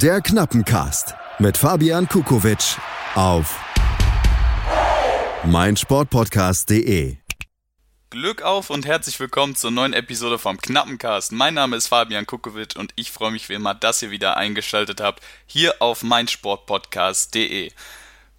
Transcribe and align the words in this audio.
Der 0.00 0.22
Knappencast 0.22 1.14
mit 1.38 1.58
Fabian 1.58 2.08
Kukowitsch 2.08 2.78
auf 3.14 3.60
meinsportpodcast.de. 5.44 7.18
Glück 8.08 8.40
auf 8.40 8.70
und 8.70 8.86
herzlich 8.86 9.20
willkommen 9.20 9.54
zur 9.54 9.70
neuen 9.70 9.92
Episode 9.92 10.38
vom 10.38 10.56
Knappencast. 10.56 11.32
Mein 11.32 11.52
Name 11.52 11.76
ist 11.76 11.88
Fabian 11.88 12.26
Kukowitsch 12.26 12.74
und 12.76 12.94
ich 12.96 13.12
freue 13.12 13.32
mich 13.32 13.50
wie 13.50 13.54
immer, 13.54 13.74
dass 13.74 14.00
ihr 14.00 14.10
wieder 14.10 14.38
eingeschaltet 14.38 15.02
habt 15.02 15.22
hier 15.44 15.74
auf 15.80 16.02
meinsportpodcast.de. 16.02 17.70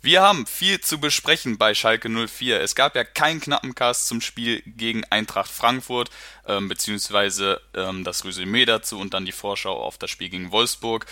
Wir 0.01 0.21
haben 0.23 0.47
viel 0.47 0.81
zu 0.81 0.99
besprechen 0.99 1.59
bei 1.59 1.75
Schalke 1.75 2.09
04. 2.09 2.61
Es 2.61 2.73
gab 2.73 2.95
ja 2.95 3.04
keinen 3.04 3.39
knappen 3.39 3.75
Cast 3.75 4.07
zum 4.07 4.21
Spiel 4.21 4.63
gegen 4.65 5.04
Eintracht 5.05 5.51
Frankfurt, 5.51 6.09
ähm, 6.47 6.67
beziehungsweise 6.67 7.61
ähm, 7.75 8.04
das 8.04 8.25
Resümee 8.25 8.65
dazu 8.65 8.99
und 8.99 9.13
dann 9.13 9.25
die 9.25 9.31
Vorschau 9.31 9.79
auf 9.79 9.99
das 9.99 10.09
Spiel 10.09 10.29
gegen 10.29 10.51
Wolfsburg. 10.51 11.05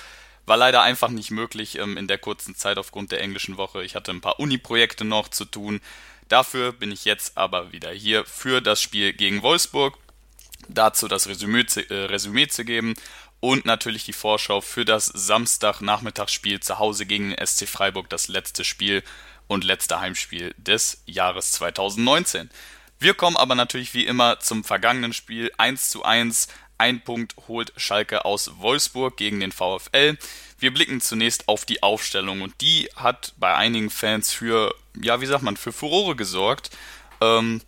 War 0.52 0.58
leider 0.58 0.82
einfach 0.82 1.08
nicht 1.08 1.32
möglich 1.32 1.78
ähm, 1.78 1.96
in 1.96 2.10
der 2.10 2.18
kurzen 2.18 2.56
Zeit 2.56 2.78
aufgrund 2.78 3.14
der 3.14 3.22
englischen 3.22 3.56
Woche. 3.56 3.86
Ich 3.86 3.96
hatte 3.96 4.12
ein 4.12 4.20
paar 4.20 4.38
Uni-Projekte 4.38 5.06
noch 5.06 5.30
zu 5.30 5.46
tun. 5.46 5.80
Dafür 6.28 6.74
bin 6.74 6.92
ich 6.92 7.06
jetzt 7.06 7.38
aber 7.38 7.72
wieder 7.72 7.92
hier 7.92 8.26
für 8.26 8.60
das 8.60 8.82
Spiel 8.82 9.14
gegen 9.14 9.44
Wolfsburg. 9.44 9.98
Dazu 10.68 11.08
das 11.08 11.30
Resümee, 11.30 11.64
äh, 11.88 11.94
Resümee 11.94 12.50
zu 12.50 12.66
geben 12.66 12.96
und 13.40 13.64
natürlich 13.64 14.04
die 14.04 14.12
Vorschau 14.12 14.60
für 14.60 14.84
das 14.84 15.06
Samstagnachmittagsspiel 15.06 16.60
zu 16.60 16.80
Hause 16.80 17.06
gegen 17.06 17.30
den 17.30 17.48
SC 17.48 17.66
Freiburg, 17.66 18.10
das 18.10 18.28
letzte 18.28 18.66
Spiel 18.66 19.04
und 19.48 19.64
letzte 19.64 20.02
Heimspiel 20.02 20.54
des 20.58 21.02
Jahres 21.06 21.54
2019. 21.54 22.50
Wir 23.00 23.14
kommen 23.14 23.38
aber 23.38 23.56
natürlich 23.56 23.94
wie 23.94 24.06
immer 24.06 24.42
zum 24.42 24.66
vergangenen 24.66 25.14
Spiel 25.14 25.50
1 25.58 25.92
zu 25.92 26.04
1. 26.04 26.50
Ein 26.82 27.02
Punkt 27.02 27.36
holt 27.48 27.74
Schalke 27.78 28.26
aus 28.26 28.54
Wolfsburg 28.58 29.16
gegen 29.16 29.40
den 29.40 29.52
VfL. 29.52 30.18
Wir 30.58 30.74
blicken 30.74 31.00
zunächst 31.00 31.48
auf 31.48 31.64
die 31.64 31.84
Aufstellung 31.84 32.42
und 32.42 32.60
die 32.60 32.90
hat 32.96 33.36
bei 33.38 33.54
einigen 33.54 33.92
Fans 33.92 34.32
für, 34.32 34.74
ja, 35.00 35.22
wie 35.22 35.28
sagt 35.28 35.44
man, 35.44 35.58
für 35.58 35.72
Furore 35.72 36.16
gesorgt. 36.16 36.72
Ähm, 37.22 37.62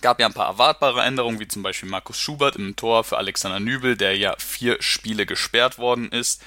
Gab 0.00 0.18
ja 0.18 0.26
ein 0.26 0.34
paar 0.34 0.48
erwartbare 0.48 1.02
Änderungen, 1.02 1.38
wie 1.38 1.46
zum 1.46 1.62
Beispiel 1.62 1.88
Markus 1.88 2.18
Schubert 2.18 2.56
im 2.56 2.74
Tor 2.74 3.04
für 3.04 3.16
Alexander 3.16 3.60
Nübel, 3.60 3.96
der 3.96 4.16
ja 4.16 4.34
vier 4.38 4.82
Spiele 4.82 5.24
gesperrt 5.24 5.78
worden 5.78 6.10
ist. 6.10 6.42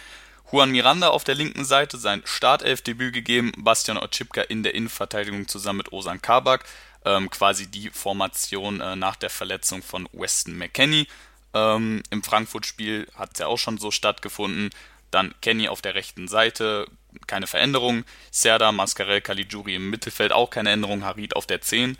Juan 0.51 0.71
Miranda 0.71 1.11
auf 1.11 1.23
der 1.23 1.35
linken 1.35 1.63
Seite 1.63 1.97
sein 1.97 2.23
Startelfdebüt 2.25 3.13
gegeben, 3.13 3.53
Bastian 3.55 3.97
Otschipka 3.97 4.41
in 4.41 4.63
der 4.63 4.75
Innenverteidigung 4.75 5.47
zusammen 5.47 5.77
mit 5.77 5.93
Osan 5.93 6.21
Kabak, 6.21 6.65
ähm, 7.05 7.29
quasi 7.29 7.67
die 7.67 7.89
Formation 7.89 8.81
äh, 8.81 8.97
nach 8.97 9.15
der 9.15 9.29
Verletzung 9.29 9.81
von 9.81 10.09
Weston 10.11 10.57
McKenney. 10.57 11.07
Ähm, 11.53 12.03
Im 12.09 12.23
Frankfurt-Spiel 12.23 13.07
hat 13.15 13.31
es 13.33 13.39
ja 13.39 13.47
auch 13.47 13.57
schon 13.57 13.77
so 13.77 13.91
stattgefunden. 13.91 14.69
Dann 15.11 15.33
Kenny 15.41 15.67
auf 15.67 15.81
der 15.81 15.95
rechten 15.95 16.27
Seite, 16.27 16.87
keine 17.27 17.47
Veränderung. 17.47 18.05
Serda, 18.31 18.71
Mascarell, 18.71 19.21
Caligiuri 19.21 19.75
im 19.75 19.89
Mittelfeld 19.89 20.31
auch 20.31 20.49
keine 20.49 20.71
Änderung. 20.71 21.03
Harid 21.03 21.35
auf 21.35 21.45
der 21.45 21.61
10. 21.61 21.97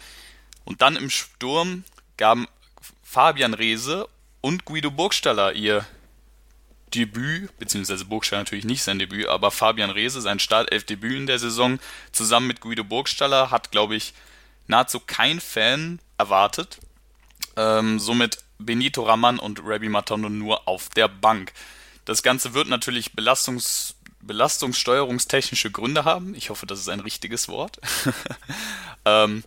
Und 0.63 0.81
dann 0.81 0.95
im 0.95 1.09
Sturm 1.09 1.83
gaben 2.17 2.47
Fabian 3.03 3.53
Reese 3.53 4.07
und 4.39 4.65
Guido 4.65 4.91
Burgstaller 4.91 5.53
ihr 5.53 5.85
Debüt, 6.93 7.57
beziehungsweise 7.57 8.05
Burgstaller 8.05 8.41
natürlich 8.41 8.65
nicht 8.65 8.83
sein 8.83 8.99
Debüt, 8.99 9.27
aber 9.27 9.51
Fabian 9.51 9.89
Reese 9.89 10.21
sein 10.21 10.39
Startelf-Debüt 10.39 11.15
in 11.15 11.27
der 11.27 11.39
Saison 11.39 11.79
zusammen 12.11 12.47
mit 12.47 12.59
Guido 12.59 12.83
Burgstaller 12.83 13.49
hat, 13.49 13.71
glaube 13.71 13.95
ich, 13.95 14.13
nahezu 14.67 14.99
kein 14.99 15.39
Fan 15.39 15.99
erwartet. 16.17 16.79
Ähm, 17.55 17.99
somit 17.99 18.39
Benito 18.65 19.03
Raman 19.03 19.39
und 19.39 19.61
Rabbi 19.63 19.89
Matondo 19.89 20.29
nur 20.29 20.67
auf 20.67 20.89
der 20.89 21.07
Bank. 21.07 21.53
Das 22.05 22.23
Ganze 22.23 22.53
wird 22.53 22.67
natürlich 22.67 23.13
Belastungs 23.13 23.95
belastungssteuerungstechnische 24.23 25.71
Gründe 25.71 26.05
haben. 26.05 26.35
Ich 26.35 26.51
hoffe, 26.51 26.67
das 26.67 26.79
ist 26.79 26.89
ein 26.89 26.99
richtiges 26.99 27.47
Wort. 27.47 27.79
ähm, 29.05 29.43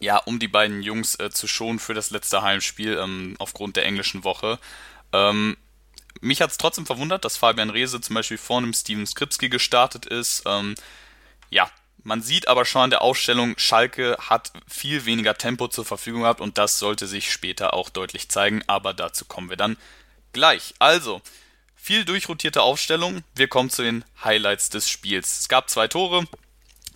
ja, 0.00 0.18
um 0.18 0.38
die 0.38 0.48
beiden 0.48 0.82
Jungs 0.82 1.14
äh, 1.16 1.30
zu 1.30 1.46
schonen 1.46 1.78
für 1.78 1.94
das 1.94 2.10
letzte 2.10 2.42
Heimspiel 2.42 2.98
ähm, 2.98 3.36
aufgrund 3.38 3.76
der 3.76 3.84
englischen 3.84 4.24
Woche. 4.24 4.58
Ähm, 5.12 5.56
mich 6.20 6.40
hat 6.40 6.50
es 6.50 6.58
trotzdem 6.58 6.86
verwundert, 6.86 7.24
dass 7.24 7.36
Fabian 7.36 7.70
Reese 7.70 8.00
zum 8.00 8.14
Beispiel 8.14 8.38
vor 8.38 8.58
einem 8.58 8.72
Steven 8.72 9.06
Skripski 9.06 9.48
gestartet 9.48 10.06
ist. 10.06 10.42
Ähm, 10.46 10.74
ja, 11.50 11.70
man 12.02 12.22
sieht 12.22 12.48
aber 12.48 12.64
schon 12.64 12.82
an 12.82 12.90
der 12.90 13.02
Ausstellung, 13.02 13.54
Schalke 13.58 14.16
hat 14.18 14.52
viel 14.66 15.04
weniger 15.04 15.36
Tempo 15.36 15.68
zur 15.68 15.84
Verfügung 15.84 16.22
gehabt 16.22 16.40
und 16.40 16.58
das 16.58 16.78
sollte 16.78 17.06
sich 17.06 17.32
später 17.32 17.74
auch 17.74 17.90
deutlich 17.90 18.28
zeigen, 18.28 18.62
aber 18.66 18.94
dazu 18.94 19.24
kommen 19.24 19.50
wir 19.50 19.56
dann 19.56 19.76
gleich. 20.32 20.74
Also, 20.78 21.20
viel 21.76 22.04
durchrotierte 22.04 22.62
Aufstellung. 22.62 23.22
Wir 23.34 23.48
kommen 23.48 23.70
zu 23.70 23.82
den 23.82 24.04
Highlights 24.22 24.70
des 24.70 24.88
Spiels. 24.88 25.40
Es 25.40 25.48
gab 25.48 25.70
zwei 25.70 25.88
Tore, 25.88 26.26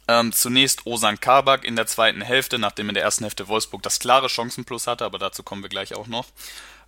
ähm, 0.08 0.32
zunächst 0.32 0.86
Osan 0.86 1.20
Kabak 1.20 1.64
in 1.64 1.76
der 1.76 1.86
zweiten 1.86 2.20
Hälfte, 2.20 2.58
nachdem 2.58 2.88
in 2.88 2.94
der 2.94 3.02
ersten 3.02 3.24
Hälfte 3.24 3.48
Wolfsburg 3.48 3.82
das 3.82 3.98
klare 3.98 4.28
Chancenplus 4.28 4.86
hatte, 4.86 5.04
aber 5.04 5.18
dazu 5.18 5.42
kommen 5.42 5.62
wir 5.62 5.70
gleich 5.70 5.94
auch 5.94 6.06
noch. 6.06 6.26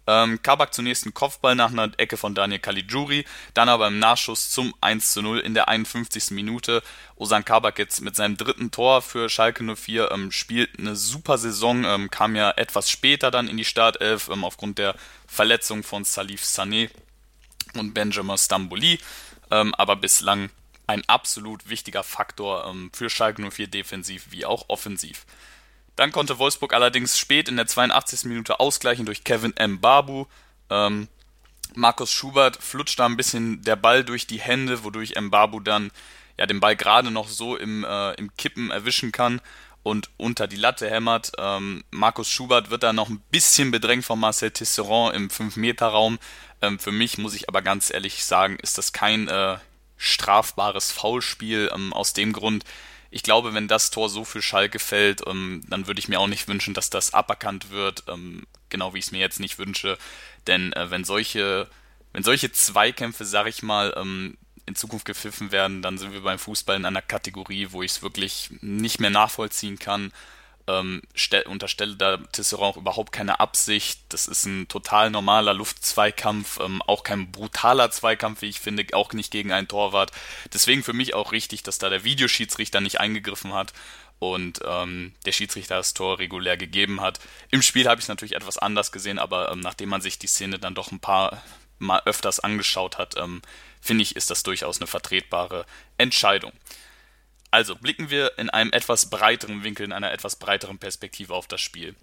Ähm, 0.06 0.42
Kabak 0.42 0.75
zunächst 0.75 1.04
einen 1.04 1.15
Kopfball 1.15 1.54
nach 1.54 1.70
einer 1.70 1.91
Ecke 1.97 2.16
von 2.16 2.34
Daniel 2.34 2.60
Caligiuri, 2.60 3.25
dann 3.54 3.69
aber 3.69 3.88
im 3.88 3.98
Nachschuss 3.98 4.50
zum 4.50 4.75
1 4.81 5.12
zu 5.12 5.22
0 5.22 5.41
in 5.41 5.54
der 5.54 5.69
51. 5.69 6.31
Minute. 6.31 6.82
Osan 7.16 7.44
Kabak 7.44 7.78
jetzt 7.78 8.00
mit 8.00 8.16
seinem 8.16 8.37
dritten 8.37 8.70
Tor 8.70 9.03
für 9.03 9.28
Schalke 9.28 9.65
04 9.65 10.10
ähm, 10.10 10.31
spielt 10.31 10.78
eine 10.78 10.97
super 10.97 11.38
Saison, 11.38 11.84
ähm, 11.84 12.10
kam 12.10 12.37
ja 12.37 12.50
etwas 12.50 12.91
später 12.91 13.31
dann 13.31 13.48
in 13.48 13.56
die 13.56 13.65
Startelf 13.65 14.28
ähm, 14.28 14.44
aufgrund 14.44 14.78
der 14.78 14.94
Verletzung 15.26 15.82
von 15.82 16.04
Salif 16.04 16.42
Sané 16.42 16.91
und 17.75 17.94
Benjamin 17.94 18.36
Stambouli, 18.36 18.98
ähm, 19.50 19.75
aber 19.75 19.97
bislang 19.97 20.50
ein 20.86 21.03
absolut 21.09 21.69
wichtiger 21.69 22.03
Faktor 22.03 22.66
ähm, 22.66 22.91
für 22.92 23.09
Schalke 23.09 23.42
04 23.50 23.69
defensiv 23.69 24.26
wie 24.31 24.44
auch 24.44 24.66
offensiv. 24.69 25.25
Dann 25.97 26.12
konnte 26.12 26.38
Wolfsburg 26.38 26.75
allerdings 26.75 27.19
spät 27.19 27.49
in 27.49 27.56
der 27.56 27.66
82. 27.66 28.25
Minute 28.25 28.60
ausgleichen 28.60 29.06
durch 29.06 29.25
Kevin 29.25 29.56
M. 29.56 29.81
Babu. 29.81 30.27
Ähm, 30.71 31.09
Markus 31.75 32.12
Schubert 32.12 32.56
flutscht 32.56 32.99
da 32.99 33.06
ein 33.06 33.16
bisschen 33.16 33.62
der 33.62 33.77
Ball 33.77 34.04
durch 34.04 34.27
die 34.27 34.41
Hände, 34.41 34.84
wodurch 34.84 35.16
M. 35.16 35.31
Babu 35.31 35.60
dann 35.60 35.91
ja 36.38 36.47
den 36.47 36.60
Ball 36.60 36.77
gerade 36.77 37.10
noch 37.10 37.28
so 37.28 37.56
im, 37.56 37.84
äh, 37.84 38.12
im 38.15 38.34
Kippen 38.37 38.71
erwischen 38.71 39.12
kann 39.12 39.41
und 39.83 40.10
unter 40.16 40.49
die 40.49 40.56
Latte 40.56 40.91
hämmert. 40.91 41.33
Ähm, 41.38 41.84
Markus 41.91 42.28
Schubert 42.28 42.71
wird 42.71 42.83
da 42.83 42.93
noch 42.93 43.09
ein 43.09 43.22
bisschen 43.31 43.71
bedrängt 43.71 44.04
von 44.04 44.19
Marcel 44.19 44.50
Tisserand 44.50 45.15
im 45.15 45.28
5-Meter-Raum. 45.28 46.19
Ähm, 46.62 46.78
für 46.78 46.93
mich 46.93 47.19
muss 47.19 47.34
ich 47.34 47.49
aber 47.49 47.62
ganz 47.62 47.93
ehrlich 47.93 48.25
sagen, 48.25 48.56
ist 48.62 48.78
das 48.78 48.93
kein 48.93 49.28
äh, 49.28 49.59
strafbares 49.97 50.91
Foulspiel. 50.91 51.71
Ähm, 51.72 51.93
aus 51.93 52.15
dem 52.15 52.33
Grund, 52.33 52.65
ich 53.14 53.22
glaube, 53.22 53.54
wenn 53.54 53.69
das 53.69 53.91
Tor 53.91 54.08
so 54.08 54.25
für 54.25 54.42
Schalke 54.42 54.80
fällt, 54.80 55.22
ähm, 55.28 55.62
dann 55.69 55.86
würde 55.86 56.00
ich 56.00 56.08
mir 56.08 56.19
auch 56.19 56.26
nicht 56.26 56.48
wünschen, 56.48 56.75
dass 56.75 56.91
das 56.91 57.14
aberkannt 57.14 57.70
wird, 57.70 58.02
ähm, 58.08 58.44
genau 58.70 58.92
wie 58.92 58.98
ich 58.98 59.04
es 59.04 59.12
mir 59.12 59.20
jetzt 59.20 59.38
nicht 59.38 59.56
wünsche. 59.56 59.97
Denn 60.48 60.72
äh, 60.72 60.91
wenn 60.91 61.04
solche, 61.04 61.70
wenn 62.12 62.24
solche 62.24 62.50
Zweikämpfe, 62.50 63.24
sag 63.24 63.47
ich 63.47 63.62
mal, 63.62 63.94
ähm, 63.97 64.36
in 64.66 64.74
Zukunft 64.74 65.04
gepfiffen 65.04 65.53
werden, 65.53 65.80
dann 65.80 65.97
sind 65.97 66.12
wir 66.12 66.22
beim 66.22 66.41
Fußball 66.41 66.74
in 66.74 66.84
einer 66.84 67.03
Kategorie, 67.03 67.69
wo 67.70 67.84
ich 67.84 67.92
es 67.92 68.03
wirklich 68.03 68.50
nicht 68.62 68.98
mehr 68.98 69.10
nachvollziehen 69.10 69.78
kann 69.78 70.10
ähm, 70.66 71.02
unterstelle 71.47 71.97
da 71.97 72.16
Tisserand 72.16 72.64
auch 72.64 72.76
überhaupt 72.76 73.12
keine 73.12 73.41
Absicht. 73.41 74.00
Das 74.08 74.26
ist 74.26 74.47
ein 74.47 74.69
total 74.69 75.10
normaler 75.10 75.54
Luftzweikampf, 75.54 76.60
ähm, 76.60 76.82
auch 76.82 77.02
kein 77.02 77.30
brutaler 77.30 77.91
Zweikampf, 77.91 78.42
wie 78.42 78.48
ich 78.48 78.60
finde, 78.60 78.86
auch 78.92 79.12
nicht 79.12 79.30
gegen 79.30 79.53
einen 79.53 79.69
Torwart. 79.69 80.12
Deswegen 80.53 80.82
für 80.82 80.92
mich 80.92 81.14
auch 81.14 81.32
richtig, 81.32 81.62
dass 81.62 81.78
da 81.78 81.88
der 81.91 82.04
Videoschiedsrichter 82.04 82.80
nicht 82.80 83.00
eingegriffen 83.00 83.53
hat 83.53 83.72
und 84.19 84.60
ähm, 84.66 85.12
der 85.26 85.32
Schiedsrichter 85.32 85.76
das 85.76 85.94
Tor 85.94 86.19
regulär 86.19 86.56
gegeben 86.56 87.00
hat. 87.00 87.20
Im 87.50 87.62
Spiel 87.62 87.88
habe 87.88 87.98
ich 87.98 88.04
es 88.04 88.08
natürlich 88.08 88.36
etwas 88.36 88.58
anders 88.58 88.92
gesehen, 88.92 89.19
aber 89.19 89.50
ähm, 89.50 89.60
nachdem 89.60 89.91
man 89.91 90.00
sich 90.00 90.19
die 90.19 90.26
Szene 90.26 90.58
dann 90.58 90.74
doch 90.74 90.92
ein 90.92 91.00
paar 91.00 91.42
Mal 91.78 92.03
öfters 92.06 92.41
angeschaut 92.41 92.98
hat, 92.98 93.16
ähm, 93.19 93.42
finde 93.80 94.03
ich, 94.03 94.16
ist 94.16 94.30
das 94.30 94.42
durchaus 94.44 94.78
eine 94.78 94.86
vertretbare 94.86 95.66
Entscheidung. 95.98 96.53
Also 97.54 97.77
blicken 97.77 98.10
wir 98.10 98.36
in 98.36 98.51
einem 98.51 98.72
etwas 98.72 99.10
breiteren 99.10 99.62
Winkel, 99.62 99.84
in 99.84 99.92
einer 99.92 100.10
etwas 100.10 100.34
breiteren 100.34 100.80
Perspektive 100.80 101.33
auf 101.34 101.47
das 101.47 101.60
Spiel. 101.60 101.95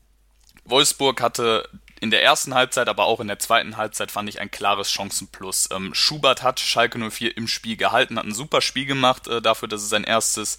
Wolfsburg 0.63 1.19
hatte 1.21 1.68
in 2.00 2.09
der 2.09 2.24
ersten 2.24 2.53
Halbzeit, 2.53 2.88
aber 2.88 3.03
auch 3.03 3.19
in 3.19 3.27
der 3.27 3.38
zweiten 3.38 3.75
Halbzeit 3.75 4.12
fand 4.12 4.30
ich 4.30 4.39
ein 4.39 4.50
klares 4.50 4.89
Chancenplus. 4.89 5.68
Ähm, 5.74 5.94
Schubert 5.94 6.42
hat 6.42 6.62
Schalke 6.62 6.98
04 6.98 7.36
im 7.36 7.50
Spiel 7.50 7.75
gehalten, 7.75 8.18
hat 8.18 8.24
ein 8.24 8.33
super 8.33 8.62
Spiel 8.62 8.86
gemacht 8.86 9.27
äh, 9.27 9.42
dafür, 9.42 9.68
dass 9.68 9.81
es 9.81 9.89
sein 9.89 10.06
erstes 10.06 10.57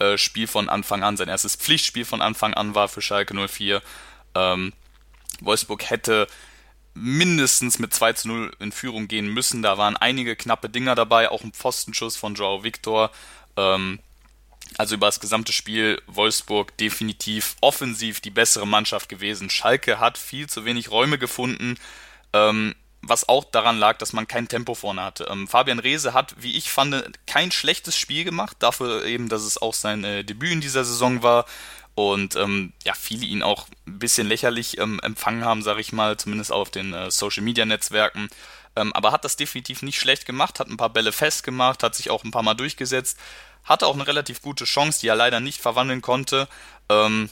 äh, 0.00 0.18
Spiel 0.18 0.46
von 0.46 0.68
Anfang 0.68 1.02
an, 1.02 1.16
sein 1.16 1.28
erstes 1.28 1.56
Pflichtspiel 1.56 2.04
von 2.04 2.20
Anfang 2.20 2.52
an 2.52 2.74
war 2.74 2.88
für 2.88 3.00
Schalke 3.00 3.32
04. 3.34 3.80
Ähm, 4.34 4.74
Wolfsburg 5.40 5.88
hätte 5.88 6.26
mindestens 6.92 7.78
mit 7.78 7.94
2 7.94 8.12
zu 8.12 8.28
0 8.28 8.56
in 8.58 8.70
Führung 8.70 9.08
gehen 9.08 9.28
müssen. 9.28 9.62
Da 9.62 9.78
waren 9.78 9.96
einige 9.96 10.36
knappe 10.36 10.68
Dinger 10.68 10.94
dabei, 10.94 11.30
auch 11.30 11.42
ein 11.42 11.52
Pfostenschuss 11.52 12.16
von 12.16 12.34
Joao 12.34 12.64
Victor. 12.64 13.10
Ähm, 13.56 14.00
also 14.78 14.94
über 14.94 15.06
das 15.06 15.20
gesamte 15.20 15.52
Spiel 15.52 16.00
Wolfsburg 16.06 16.76
definitiv 16.76 17.56
offensiv 17.60 18.20
die 18.20 18.30
bessere 18.30 18.66
Mannschaft 18.66 19.08
gewesen. 19.08 19.50
Schalke 19.50 20.00
hat 20.00 20.18
viel 20.18 20.48
zu 20.48 20.64
wenig 20.64 20.90
Räume 20.90 21.18
gefunden. 21.18 21.76
Ähm, 22.32 22.74
was 23.08 23.28
auch 23.28 23.44
daran 23.44 23.78
lag, 23.78 23.98
dass 23.98 24.12
man 24.12 24.26
kein 24.26 24.48
Tempo 24.48 24.74
vorne 24.74 25.02
hatte. 25.02 25.28
Ähm, 25.30 25.46
Fabian 25.46 25.78
Reese 25.78 26.12
hat, 26.12 26.34
wie 26.38 26.56
ich 26.56 26.70
fand, 26.70 27.04
kein 27.26 27.52
schlechtes 27.52 27.96
Spiel 27.96 28.24
gemacht, 28.24 28.56
dafür 28.60 29.04
eben, 29.04 29.28
dass 29.28 29.42
es 29.42 29.60
auch 29.60 29.74
sein 29.74 30.02
äh, 30.04 30.24
Debüt 30.24 30.52
in 30.52 30.60
dieser 30.60 30.84
Saison 30.84 31.22
war 31.22 31.46
und 31.94 32.36
ähm, 32.36 32.72
ja, 32.84 32.94
viele 32.94 33.24
ihn 33.24 33.42
auch 33.42 33.68
ein 33.86 33.98
bisschen 33.98 34.26
lächerlich 34.26 34.78
ähm, 34.78 35.00
empfangen 35.02 35.44
haben, 35.44 35.62
sage 35.62 35.80
ich 35.80 35.92
mal, 35.92 36.16
zumindest 36.16 36.52
auf 36.52 36.70
den 36.70 36.92
äh, 36.92 37.10
Social-Media-Netzwerken. 37.10 38.28
Ähm, 38.76 38.92
aber 38.92 39.12
hat 39.12 39.24
das 39.24 39.36
definitiv 39.36 39.82
nicht 39.82 39.98
schlecht 39.98 40.26
gemacht, 40.26 40.60
hat 40.60 40.68
ein 40.68 40.76
paar 40.76 40.90
Bälle 40.90 41.10
festgemacht, 41.10 41.82
hat 41.82 41.94
sich 41.94 42.10
auch 42.10 42.22
ein 42.24 42.30
paar 42.32 42.42
Mal 42.42 42.54
durchgesetzt, 42.54 43.18
hatte 43.66 43.86
auch 43.86 43.94
eine 43.94 44.06
relativ 44.06 44.40
gute 44.40 44.64
Chance, 44.64 45.00
die 45.00 45.08
er 45.08 45.16
leider 45.16 45.40
nicht 45.40 45.60
verwandeln 45.60 46.00
konnte. 46.00 46.48
Ähm, 46.88 47.28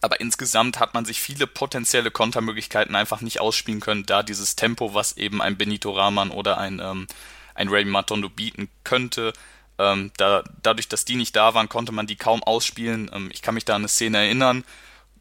aber 0.00 0.20
insgesamt 0.20 0.80
hat 0.80 0.94
man 0.94 1.04
sich 1.04 1.20
viele 1.20 1.46
potenzielle 1.46 2.10
Kontermöglichkeiten 2.10 2.94
einfach 2.94 3.20
nicht 3.20 3.40
ausspielen 3.40 3.80
können, 3.80 4.06
da 4.06 4.22
dieses 4.22 4.56
Tempo, 4.56 4.94
was 4.94 5.16
eben 5.16 5.42
ein 5.42 5.56
Benito 5.56 5.92
Rahman 5.92 6.30
oder 6.30 6.58
ein, 6.58 6.80
ähm, 6.80 7.06
ein 7.54 7.68
Ray 7.68 7.84
Matondo 7.84 8.28
bieten 8.28 8.68
könnte, 8.84 9.32
ähm, 9.78 10.12
da, 10.16 10.44
dadurch, 10.62 10.88
dass 10.88 11.04
die 11.04 11.16
nicht 11.16 11.34
da 11.34 11.54
waren, 11.54 11.68
konnte 11.68 11.92
man 11.92 12.06
die 12.06 12.16
kaum 12.16 12.42
ausspielen. 12.42 13.10
Ähm, 13.12 13.30
ich 13.32 13.42
kann 13.42 13.54
mich 13.54 13.64
da 13.64 13.74
an 13.74 13.82
eine 13.82 13.88
Szene 13.88 14.18
erinnern. 14.18 14.64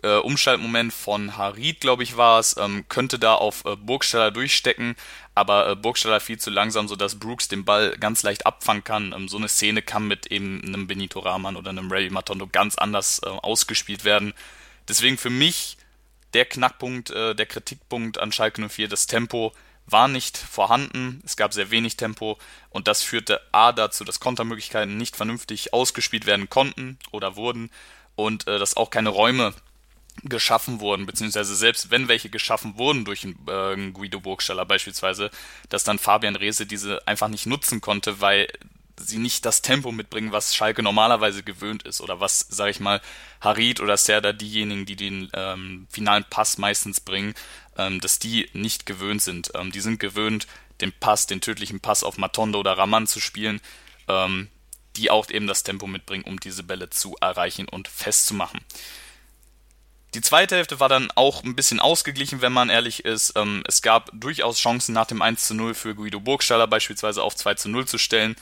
Äh, 0.03 0.17
Umschaltmoment 0.17 0.93
von 0.93 1.37
Harid, 1.37 1.79
glaube 1.79 2.03
ich, 2.03 2.17
war 2.17 2.39
es, 2.39 2.57
ähm, 2.57 2.85
könnte 2.89 3.17
da 3.17 3.35
auf 3.35 3.63
äh, 3.65 3.75
Burgstaller 3.77 4.31
durchstecken, 4.31 4.95
aber 5.33 5.69
äh, 5.69 5.75
Burgstaller 5.75 6.19
viel 6.19 6.37
zu 6.37 6.49
langsam, 6.49 6.87
sodass 6.87 7.17
Brooks 7.19 7.47
den 7.47 7.63
Ball 7.63 7.95
ganz 7.97 8.21
leicht 8.21 8.45
abfangen 8.45 8.83
kann. 8.83 9.13
Ähm, 9.15 9.29
so 9.29 9.37
eine 9.37 9.47
Szene 9.47 9.81
kann 9.81 10.07
mit 10.07 10.27
eben 10.27 10.61
einem 10.65 10.87
Benito 10.87 11.19
Rahman 11.19 11.55
oder 11.55 11.69
einem 11.69 11.91
Ray 11.91 12.09
Matondo 12.09 12.47
ganz 12.47 12.75
anders 12.75 13.21
äh, 13.23 13.29
ausgespielt 13.29 14.03
werden. 14.03 14.33
Deswegen 14.87 15.17
für 15.17 15.29
mich 15.29 15.77
der 16.33 16.45
Knackpunkt, 16.45 17.09
äh, 17.11 17.33
der 17.33 17.45
Kritikpunkt 17.45 18.17
an 18.17 18.31
Schalke 18.31 18.67
04, 18.67 18.87
das 18.89 19.07
Tempo 19.07 19.53
war 19.85 20.07
nicht 20.07 20.37
vorhanden, 20.37 21.21
es 21.25 21.35
gab 21.35 21.53
sehr 21.53 21.71
wenig 21.71 21.97
Tempo 21.97 22.37
und 22.69 22.87
das 22.87 23.03
führte 23.03 23.41
A 23.51 23.71
dazu, 23.71 24.03
dass 24.03 24.19
Kontermöglichkeiten 24.19 24.97
nicht 24.97 25.15
vernünftig 25.15 25.73
ausgespielt 25.73 26.25
werden 26.25 26.49
konnten 26.49 26.97
oder 27.11 27.35
wurden 27.35 27.69
und 28.15 28.47
äh, 28.47 28.59
dass 28.59 28.77
auch 28.77 28.89
keine 28.89 29.09
Räume 29.09 29.53
geschaffen 30.21 30.79
wurden, 30.79 31.05
beziehungsweise 31.05 31.55
selbst 31.55 31.91
wenn 31.91 32.07
welche 32.07 32.29
geschaffen 32.29 32.77
wurden 32.77 33.03
durch 33.05 33.25
äh, 33.25 33.91
Guido 33.91 34.19
Burgstaller 34.19 34.65
beispielsweise, 34.65 35.31
dass 35.69 35.83
dann 35.83 35.99
Fabian 35.99 36.35
Rehse 36.35 36.65
diese 36.65 37.05
einfach 37.07 37.29
nicht 37.29 37.45
nutzen 37.45 37.81
konnte, 37.81 38.21
weil 38.21 38.47
sie 38.99 39.17
nicht 39.17 39.45
das 39.45 39.61
Tempo 39.61 39.91
mitbringen, 39.91 40.31
was 40.31 40.55
Schalke 40.55 40.83
normalerweise 40.83 41.43
gewöhnt 41.43 41.83
ist 41.83 42.01
oder 42.01 42.19
was, 42.19 42.45
sag 42.49 42.69
ich 42.69 42.79
mal, 42.79 43.01
Harid 43.41 43.79
oder 43.79 43.97
Serda 43.97 44.33
diejenigen, 44.33 44.85
die 44.85 44.95
den 44.95 45.29
ähm, 45.33 45.87
finalen 45.89 46.25
Pass 46.29 46.57
meistens 46.57 46.99
bringen, 46.99 47.33
ähm, 47.77 47.99
dass 47.99 48.19
die 48.19 48.49
nicht 48.53 48.85
gewöhnt 48.85 49.21
sind. 49.21 49.51
Ähm, 49.55 49.71
die 49.71 49.81
sind 49.81 49.99
gewöhnt, 49.99 50.47
den 50.81 50.91
Pass, 50.91 51.27
den 51.27 51.41
tödlichen 51.41 51.79
Pass 51.79 52.03
auf 52.03 52.17
Matondo 52.17 52.59
oder 52.59 52.77
Raman 52.77 53.07
zu 53.07 53.19
spielen, 53.19 53.61
ähm, 54.07 54.49
die 54.95 55.09
auch 55.09 55.29
eben 55.29 55.47
das 55.47 55.63
Tempo 55.63 55.87
mitbringen, 55.87 56.23
um 56.23 56.39
diese 56.39 56.63
Bälle 56.63 56.89
zu 56.89 57.15
erreichen 57.19 57.67
und 57.67 57.87
festzumachen. 57.87 58.59
Die 60.13 60.21
zweite 60.21 60.55
Hälfte 60.55 60.79
war 60.79 60.89
dann 60.89 61.09
auch 61.15 61.43
ein 61.43 61.55
bisschen 61.55 61.79
ausgeglichen, 61.79 62.41
wenn 62.41 62.53
man 62.53 62.69
ehrlich 62.69 63.05
ist. 63.05 63.33
Ähm, 63.35 63.63
es 63.67 63.81
gab 63.81 64.09
durchaus 64.13 64.59
Chancen 64.59 64.93
nach 64.93 65.07
dem 65.07 65.21
1 65.21 65.47
zu 65.47 65.55
0 65.55 65.73
für 65.73 65.95
Guido 65.95 66.19
Burgstaller 66.19 66.67
beispielsweise 66.67 67.23
auf 67.23 67.35
2 67.35 67.55
zu 67.55 67.69
0 67.69 67.87
zu 67.87 67.97
stellen 67.97 68.35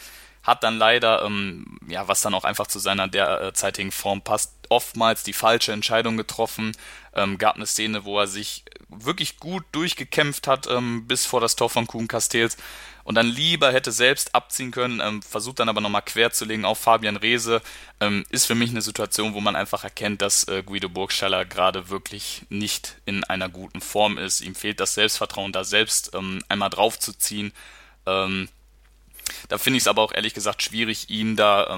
hat 0.43 0.63
dann 0.63 0.77
leider, 0.77 1.23
ähm, 1.23 1.77
ja, 1.87 2.07
was 2.07 2.21
dann 2.21 2.33
auch 2.33 2.43
einfach 2.43 2.67
zu 2.67 2.79
seiner 2.79 3.07
derzeitigen 3.07 3.91
Form 3.91 4.21
passt, 4.21 4.53
oftmals 4.71 5.23
die 5.23 5.33
falsche 5.33 5.73
Entscheidung 5.73 6.17
getroffen. 6.17 6.71
Ähm, 7.13 7.37
gab 7.37 7.55
eine 7.55 7.65
Szene, 7.65 8.05
wo 8.05 8.19
er 8.19 8.27
sich 8.27 8.63
wirklich 8.87 9.37
gut 9.37 9.63
durchgekämpft 9.71 10.47
hat 10.47 10.67
ähm, 10.67 11.05
bis 11.07 11.25
vor 11.25 11.41
das 11.41 11.55
Tor 11.55 11.69
von 11.69 11.87
Kuhn 11.87 12.07
Castells 12.07 12.57
und 13.03 13.15
dann 13.15 13.27
lieber 13.27 13.71
hätte 13.71 13.91
selbst 13.91 14.35
abziehen 14.35 14.71
können, 14.71 15.01
ähm, 15.01 15.21
versucht 15.21 15.59
dann 15.59 15.69
aber 15.69 15.81
nochmal 15.81 16.03
quer 16.03 16.31
zu 16.31 16.45
legen 16.45 16.65
auf 16.65 16.77
Fabian 16.77 17.17
Reese, 17.17 17.61
ähm, 17.99 18.25
ist 18.29 18.45
für 18.45 18.55
mich 18.55 18.69
eine 18.69 18.81
Situation, 18.81 19.33
wo 19.33 19.41
man 19.41 19.55
einfach 19.55 19.83
erkennt, 19.83 20.21
dass 20.21 20.47
äh, 20.47 20.63
Guido 20.63 20.89
Burgstaller 20.89 21.45
gerade 21.45 21.89
wirklich 21.89 22.43
nicht 22.49 22.95
in 23.05 23.23
einer 23.23 23.49
guten 23.49 23.81
Form 23.81 24.17
ist. 24.17 24.41
Ihm 24.41 24.55
fehlt 24.55 24.79
das 24.79 24.93
Selbstvertrauen, 24.93 25.51
da 25.51 25.63
selbst 25.63 26.11
ähm, 26.13 26.43
einmal 26.47 26.69
draufzuziehen. 26.69 27.53
Ähm, 28.05 28.49
da 29.49 29.57
finde 29.57 29.77
ich 29.77 29.83
es 29.83 29.87
aber 29.87 30.01
auch 30.01 30.13
ehrlich 30.13 30.33
gesagt 30.33 30.61
schwierig, 30.61 31.09
ihn 31.09 31.35
da 31.35 31.75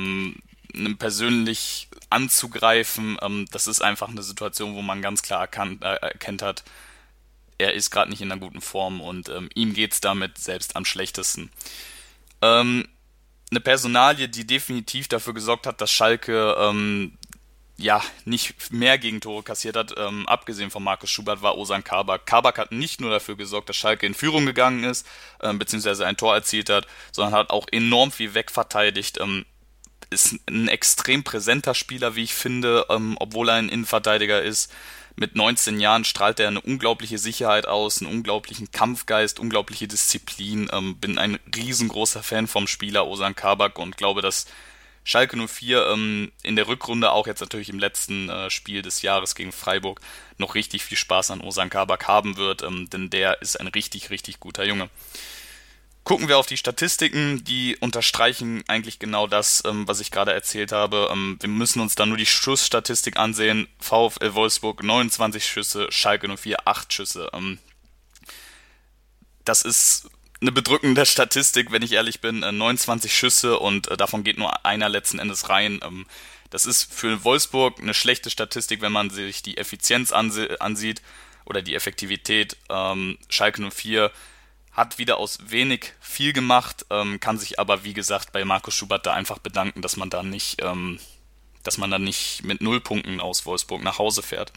ähm, 0.73 0.97
persönlich 0.97 1.87
anzugreifen. 2.09 3.17
Ähm, 3.21 3.45
das 3.51 3.67
ist 3.67 3.81
einfach 3.81 4.09
eine 4.09 4.23
Situation, 4.23 4.75
wo 4.75 4.81
man 4.81 5.01
ganz 5.01 5.21
klar 5.21 5.41
erkannt, 5.41 5.83
äh, 5.83 5.95
erkennt 5.95 6.41
hat, 6.41 6.63
er 7.57 7.73
ist 7.73 7.91
gerade 7.91 8.09
nicht 8.09 8.21
in 8.21 8.31
einer 8.31 8.41
guten 8.41 8.61
Form 8.61 9.01
und 9.01 9.29
ähm, 9.29 9.49
ihm 9.55 9.75
es 9.75 10.01
damit 10.01 10.37
selbst 10.37 10.75
am 10.75 10.85
schlechtesten. 10.85 11.51
Ähm, 12.41 12.87
eine 13.51 13.59
Personalie, 13.59 14.27
die 14.27 14.45
definitiv 14.45 15.07
dafür 15.07 15.33
gesorgt 15.33 15.67
hat, 15.67 15.79
dass 15.79 15.91
Schalke 15.91 16.55
ähm, 16.59 17.17
ja, 17.77 18.01
nicht 18.25 18.71
mehr 18.71 18.97
Gegentore 18.97 19.43
kassiert 19.43 19.75
hat, 19.75 19.93
ähm, 19.97 20.27
abgesehen 20.27 20.71
von 20.71 20.83
Markus 20.83 21.09
Schubert, 21.09 21.41
war 21.41 21.57
Osan 21.57 21.83
Kabak. 21.83 22.25
Kabak 22.25 22.57
hat 22.57 22.71
nicht 22.71 23.01
nur 23.01 23.11
dafür 23.11 23.35
gesorgt, 23.35 23.69
dass 23.69 23.75
Schalke 23.75 24.05
in 24.05 24.13
Führung 24.13 24.45
gegangen 24.45 24.83
ist, 24.83 25.07
ähm, 25.41 25.57
beziehungsweise 25.57 26.05
ein 26.05 26.17
Tor 26.17 26.35
erzielt 26.35 26.69
hat, 26.69 26.87
sondern 27.11 27.33
hat 27.33 27.49
auch 27.49 27.67
enorm 27.71 28.11
viel 28.11 28.33
wegverteidigt. 28.33 29.19
Ähm, 29.19 29.45
ist 30.13 30.35
ein 30.47 30.67
extrem 30.67 31.23
präsenter 31.23 31.73
Spieler, 31.73 32.15
wie 32.15 32.23
ich 32.23 32.33
finde, 32.33 32.85
ähm, 32.89 33.17
obwohl 33.19 33.49
er 33.49 33.55
ein 33.55 33.69
Innenverteidiger 33.69 34.41
ist. 34.41 34.71
Mit 35.15 35.35
19 35.35 35.79
Jahren 35.79 36.05
strahlt 36.05 36.39
er 36.39 36.47
eine 36.47 36.61
unglaubliche 36.61 37.19
Sicherheit 37.19 37.67
aus, 37.67 38.01
einen 38.01 38.11
unglaublichen 38.11 38.71
Kampfgeist, 38.71 39.39
unglaubliche 39.39 39.87
Disziplin. 39.87 40.69
Ähm, 40.71 40.97
bin 40.97 41.17
ein 41.17 41.39
riesengroßer 41.55 42.23
Fan 42.23 42.47
vom 42.47 42.67
Spieler 42.67 43.05
Osan 43.05 43.35
Kabak 43.35 43.77
und 43.77 43.97
glaube, 43.97 44.21
dass 44.21 44.47
Schalke 45.03 45.35
04 45.37 45.85
ähm, 45.87 46.31
in 46.41 46.55
der 46.55 46.67
Rückrunde, 46.67 47.11
auch 47.11 47.27
jetzt 47.27 47.41
natürlich 47.41 47.69
im 47.69 47.77
letzten 47.77 48.29
äh, 48.29 48.49
Spiel 48.49 48.81
des 48.81 49.01
Jahres 49.01 49.35
gegen 49.35 49.51
Freiburg, 49.51 49.99
noch 50.37 50.55
richtig 50.55 50.83
viel 50.83 50.97
Spaß 50.97 51.31
an 51.31 51.41
Osan 51.41 51.69
Kabak 51.69 52.07
haben 52.07 52.37
wird, 52.37 52.63
ähm, 52.63 52.89
denn 52.89 53.09
der 53.09 53.41
ist 53.41 53.59
ein 53.59 53.67
richtig, 53.67 54.09
richtig 54.09 54.39
guter 54.39 54.63
Junge. 54.63 54.89
Gucken 56.03 56.27
wir 56.27 56.37
auf 56.37 56.47
die 56.47 56.57
Statistiken, 56.57 57.45
die 57.45 57.77
unterstreichen 57.77 58.63
eigentlich 58.67 58.99
genau 58.99 59.25
das, 59.25 59.63
ähm, 59.65 59.87
was 59.87 60.01
ich 60.01 60.11
gerade 60.11 60.33
erzählt 60.33 60.73
habe. 60.73 61.09
Ähm, 61.11 61.37
wir 61.39 61.47
müssen 61.47 61.79
uns 61.79 61.95
dann 61.95 62.09
nur 62.09 62.17
die 62.17 62.25
Schussstatistik 62.25 63.17
ansehen. 63.17 63.69
VfL 63.79 64.33
Wolfsburg 64.33 64.83
29 64.83 65.45
Schüsse, 65.45 65.87
Schalke 65.91 66.27
04 66.27 66.67
8 66.67 66.91
Schüsse. 66.91 67.29
Ähm, 67.33 67.57
das 69.45 69.61
ist 69.61 70.09
eine 70.41 70.51
bedrückende 70.51 71.05
Statistik, 71.05 71.71
wenn 71.71 71.83
ich 71.83 71.93
ehrlich 71.93 72.19
bin. 72.19 72.39
29 72.39 73.09
äh, 73.09 73.13
Schüsse 73.13 73.59
und 73.59 73.87
äh, 73.87 73.95
davon 73.95 74.25
geht 74.25 74.37
nur 74.37 74.65
einer 74.65 74.89
letzten 74.89 75.19
Endes 75.19 75.47
rein. 75.47 75.79
Ähm, 75.83 76.05
das 76.49 76.65
ist 76.65 76.93
für 76.93 77.23
Wolfsburg 77.23 77.79
eine 77.79 77.93
schlechte 77.93 78.29
Statistik, 78.29 78.81
wenn 78.81 78.91
man 78.91 79.09
sich 79.09 79.41
die 79.41 79.57
Effizienz 79.57 80.11
ansieht 80.11 81.01
oder 81.45 81.61
die 81.61 81.75
Effektivität. 81.75 82.57
Ähm, 82.69 83.17
Schalke 83.29 83.61
04 83.71 84.11
hat 84.73 84.97
wieder 84.97 85.17
aus 85.17 85.39
wenig 85.45 85.93
viel 85.99 86.33
gemacht, 86.33 86.85
ähm, 86.89 87.19
kann 87.19 87.37
sich 87.37 87.59
aber, 87.59 87.83
wie 87.83 87.93
gesagt, 87.93 88.31
bei 88.31 88.43
Markus 88.43 88.73
Schubert 88.75 89.05
da 89.05 89.13
einfach 89.13 89.39
bedanken, 89.39 89.81
dass 89.81 89.97
man 89.97 90.09
da 90.09 90.23
nicht, 90.23 90.61
dass 91.63 91.77
man 91.77 91.91
da 91.91 91.99
nicht 91.99 92.43
mit 92.43 92.61
Nullpunkten 92.61 93.21
aus 93.21 93.45
Wolfsburg 93.45 93.83
nach 93.83 93.99
Hause 93.99 94.21
fährt. 94.21 94.51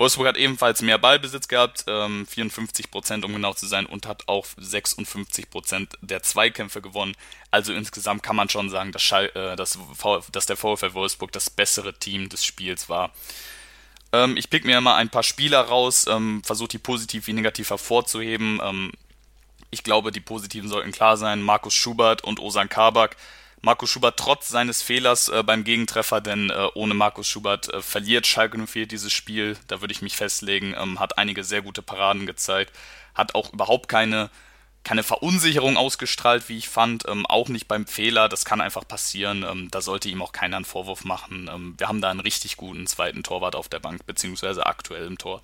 Wolfsburg 0.00 0.28
hat 0.28 0.38
ebenfalls 0.38 0.80
mehr 0.80 0.96
Ballbesitz 0.96 1.46
gehabt, 1.46 1.84
ähm, 1.86 2.26
54 2.26 2.90
Prozent 2.90 3.22
um 3.22 3.34
genau 3.34 3.52
zu 3.52 3.66
sein, 3.66 3.84
und 3.84 4.06
hat 4.06 4.28
auch 4.28 4.46
56 4.56 5.50
Prozent 5.50 5.98
der 6.00 6.22
Zweikämpfe 6.22 6.80
gewonnen. 6.80 7.14
Also 7.50 7.74
insgesamt 7.74 8.22
kann 8.22 8.34
man 8.34 8.48
schon 8.48 8.70
sagen, 8.70 8.92
dass, 8.92 9.02
Schall, 9.02 9.30
äh, 9.34 9.56
dass, 9.56 9.78
dass 10.32 10.46
der 10.46 10.56
VfL 10.56 10.94
Wolfsburg 10.94 11.32
das 11.32 11.50
bessere 11.50 11.98
Team 11.98 12.30
des 12.30 12.46
Spiels 12.46 12.88
war. 12.88 13.12
Ähm, 14.12 14.38
ich 14.38 14.48
pick 14.48 14.64
mir 14.64 14.80
mal 14.80 14.96
ein 14.96 15.10
paar 15.10 15.22
Spieler 15.22 15.60
raus, 15.60 16.06
ähm, 16.08 16.42
versuche 16.44 16.68
die 16.68 16.78
positiv 16.78 17.26
wie 17.26 17.34
negativ 17.34 17.68
hervorzuheben. 17.68 18.58
Ähm, 18.62 18.92
ich 19.70 19.82
glaube, 19.82 20.12
die 20.12 20.20
positiven 20.20 20.68
sollten 20.68 20.92
klar 20.92 21.16
sein. 21.16 21.42
Markus 21.42 21.74
Schubert 21.74 22.24
und 22.24 22.40
Osan 22.40 22.68
Kabak 22.68 23.16
Markus 23.62 23.90
Schubert 23.90 24.18
trotz 24.18 24.48
seines 24.48 24.80
Fehlers 24.80 25.28
äh, 25.28 25.42
beim 25.42 25.64
Gegentreffer, 25.64 26.22
denn 26.22 26.48
äh, 26.48 26.68
ohne 26.74 26.94
Markus 26.94 27.28
Schubert 27.28 27.68
äh, 27.68 27.82
verliert 27.82 28.26
Schalke 28.26 28.58
04 28.58 28.86
dieses 28.86 29.12
Spiel, 29.12 29.58
da 29.66 29.82
würde 29.82 29.92
ich 29.92 30.00
mich 30.00 30.16
festlegen, 30.16 30.74
ähm, 30.78 30.98
hat 30.98 31.18
einige 31.18 31.44
sehr 31.44 31.60
gute 31.60 31.82
Paraden 31.82 32.24
gezeigt, 32.24 32.74
hat 33.14 33.34
auch 33.34 33.52
überhaupt 33.52 33.88
keine, 33.90 34.30
keine 34.82 35.02
Verunsicherung 35.02 35.76
ausgestrahlt, 35.76 36.48
wie 36.48 36.56
ich 36.56 36.70
fand, 36.70 37.06
ähm, 37.06 37.26
auch 37.26 37.50
nicht 37.50 37.68
beim 37.68 37.86
Fehler, 37.86 38.30
das 38.30 38.46
kann 38.46 38.62
einfach 38.62 38.88
passieren, 38.88 39.42
ähm, 39.42 39.68
da 39.70 39.82
sollte 39.82 40.08
ihm 40.08 40.22
auch 40.22 40.32
keiner 40.32 40.56
einen 40.56 40.64
Vorwurf 40.64 41.04
machen. 41.04 41.50
Ähm, 41.52 41.74
wir 41.76 41.86
haben 41.86 42.00
da 42.00 42.10
einen 42.10 42.20
richtig 42.20 42.56
guten 42.56 42.86
zweiten 42.86 43.22
Torwart 43.22 43.56
auf 43.56 43.68
der 43.68 43.80
Bank, 43.80 44.06
beziehungsweise 44.06 44.64
aktuell 44.64 45.06
im 45.06 45.18
Tor. 45.18 45.42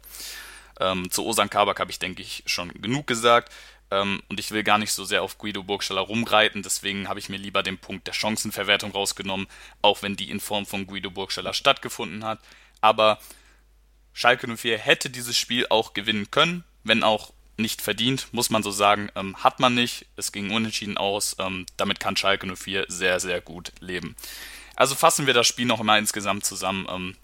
Ähm, 0.80 1.10
zu 1.10 1.26
Osan 1.26 1.50
Kabak 1.50 1.80
habe 1.80 1.90
ich, 1.90 1.98
denke 1.98 2.22
ich, 2.22 2.42
schon 2.46 2.70
genug 2.80 3.06
gesagt. 3.06 3.52
Ähm, 3.90 4.22
und 4.28 4.40
ich 4.40 4.50
will 4.50 4.62
gar 4.62 4.78
nicht 4.78 4.92
so 4.92 5.04
sehr 5.04 5.22
auf 5.22 5.38
Guido 5.38 5.62
Burgstaller 5.62 6.00
rumreiten, 6.00 6.62
deswegen 6.62 7.08
habe 7.08 7.20
ich 7.20 7.28
mir 7.28 7.38
lieber 7.38 7.62
den 7.62 7.78
Punkt 7.78 8.06
der 8.06 8.12
Chancenverwertung 8.12 8.92
rausgenommen, 8.92 9.46
auch 9.82 10.02
wenn 10.02 10.16
die 10.16 10.30
in 10.30 10.40
Form 10.40 10.66
von 10.66 10.86
Guido 10.86 11.10
Burgstaller 11.10 11.54
stattgefunden 11.54 12.24
hat. 12.24 12.40
Aber 12.80 13.18
Schalke 14.12 14.48
04 14.48 14.78
hätte 14.78 15.10
dieses 15.10 15.36
Spiel 15.36 15.66
auch 15.68 15.94
gewinnen 15.94 16.30
können, 16.30 16.64
wenn 16.84 17.02
auch 17.02 17.32
nicht 17.58 17.82
verdient, 17.82 18.28
muss 18.32 18.50
man 18.50 18.62
so 18.62 18.70
sagen. 18.70 19.10
Ähm, 19.14 19.42
hat 19.42 19.60
man 19.60 19.74
nicht. 19.74 20.06
Es 20.16 20.32
ging 20.32 20.50
unentschieden 20.50 20.98
aus. 20.98 21.36
Ähm, 21.38 21.66
damit 21.76 22.00
kann 22.00 22.16
Schalke 22.16 22.46
04 22.54 22.86
sehr, 22.88 23.20
sehr 23.20 23.40
gut 23.40 23.72
leben. 23.80 24.16
Also 24.74 24.94
fassen 24.94 25.26
wir 25.26 25.34
das 25.34 25.46
Spiel 25.46 25.66
noch 25.66 25.82
mal 25.82 25.98
insgesamt 25.98 26.44
zusammen. 26.44 26.86
Ähm, 26.90 27.16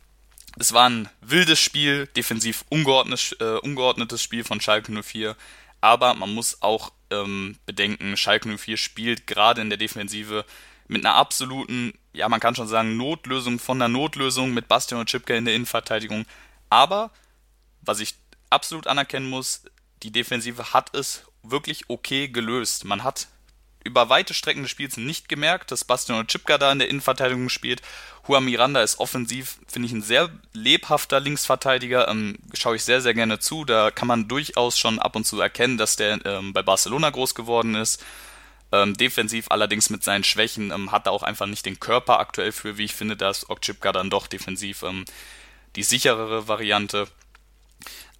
es 0.58 0.72
war 0.72 0.88
ein 0.88 1.08
wildes 1.20 1.60
Spiel, 1.60 2.06
defensiv 2.08 2.64
ungeordnetes, 2.68 3.32
äh, 3.40 3.58
ungeordnetes 3.58 4.22
Spiel 4.22 4.44
von 4.44 4.60
Schalke 4.60 4.92
04. 5.02 5.36
Aber 5.82 6.14
man 6.14 6.32
muss 6.32 6.62
auch 6.62 6.92
ähm, 7.10 7.58
bedenken, 7.66 8.16
Schalke 8.16 8.48
04 8.56 8.78
spielt 8.78 9.26
gerade 9.26 9.60
in 9.60 9.68
der 9.68 9.76
Defensive 9.76 10.46
mit 10.88 11.04
einer 11.04 11.16
absoluten, 11.16 11.92
ja, 12.12 12.28
man 12.28 12.40
kann 12.40 12.54
schon 12.54 12.68
sagen, 12.68 12.96
Notlösung 12.96 13.58
von 13.58 13.78
der 13.78 13.88
Notlösung 13.88 14.54
mit 14.54 14.68
Bastian 14.68 15.00
und 15.00 15.08
Chipke 15.08 15.36
in 15.36 15.44
der 15.44 15.54
Innenverteidigung. 15.54 16.24
Aber, 16.70 17.10
was 17.80 18.00
ich 18.00 18.14
absolut 18.48 18.86
anerkennen 18.86 19.28
muss, 19.28 19.64
die 20.02 20.12
Defensive 20.12 20.72
hat 20.72 20.94
es 20.94 21.24
wirklich 21.42 21.88
okay 21.88 22.28
gelöst. 22.28 22.84
Man 22.84 23.02
hat 23.02 23.26
über 23.84 24.08
weite 24.08 24.34
Strecken 24.34 24.62
des 24.62 24.70
Spiels 24.70 24.96
nicht 24.96 25.28
gemerkt, 25.28 25.70
dass 25.70 25.84
Bastian 25.84 26.26
Chipka 26.26 26.58
da 26.58 26.72
in 26.72 26.78
der 26.78 26.88
Innenverteidigung 26.88 27.48
spielt. 27.48 27.82
Juan 28.26 28.44
Miranda 28.44 28.82
ist 28.82 29.00
offensiv, 29.00 29.58
finde 29.66 29.86
ich, 29.86 29.92
ein 29.92 30.02
sehr 30.02 30.30
lebhafter 30.52 31.20
Linksverteidiger. 31.20 32.08
Ähm, 32.08 32.38
schaue 32.54 32.76
ich 32.76 32.84
sehr, 32.84 33.00
sehr 33.00 33.14
gerne 33.14 33.38
zu. 33.38 33.64
Da 33.64 33.90
kann 33.90 34.08
man 34.08 34.28
durchaus 34.28 34.78
schon 34.78 34.98
ab 34.98 35.16
und 35.16 35.26
zu 35.26 35.40
erkennen, 35.40 35.78
dass 35.78 35.96
der 35.96 36.24
ähm, 36.24 36.52
bei 36.52 36.62
Barcelona 36.62 37.10
groß 37.10 37.34
geworden 37.34 37.74
ist. 37.74 38.04
Ähm, 38.70 38.96
defensiv 38.96 39.46
allerdings 39.50 39.90
mit 39.90 40.02
seinen 40.02 40.24
Schwächen 40.24 40.70
ähm, 40.70 40.92
hat 40.92 41.06
er 41.06 41.12
auch 41.12 41.22
einfach 41.22 41.46
nicht 41.46 41.66
den 41.66 41.78
Körper 41.78 42.20
aktuell 42.20 42.52
für, 42.52 42.78
wie 42.78 42.84
ich 42.84 42.94
finde, 42.94 43.16
dass 43.16 43.50
Okchipka 43.50 43.92
dann 43.92 44.08
doch 44.08 44.26
defensiv 44.26 44.82
ähm, 44.82 45.04
die 45.76 45.82
sicherere 45.82 46.48
Variante 46.48 47.06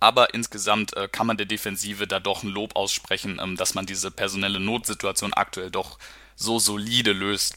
aber 0.02 0.34
insgesamt 0.34 0.96
äh, 0.96 1.06
kann 1.06 1.28
man 1.28 1.36
der 1.36 1.46
Defensive 1.46 2.08
da 2.08 2.18
doch 2.18 2.42
ein 2.42 2.48
Lob 2.48 2.74
aussprechen, 2.74 3.38
ähm, 3.40 3.56
dass 3.56 3.74
man 3.74 3.86
diese 3.86 4.10
personelle 4.10 4.58
Notsituation 4.58 5.32
aktuell 5.32 5.70
doch 5.70 5.96
so 6.34 6.58
solide 6.58 7.12
löst. 7.12 7.56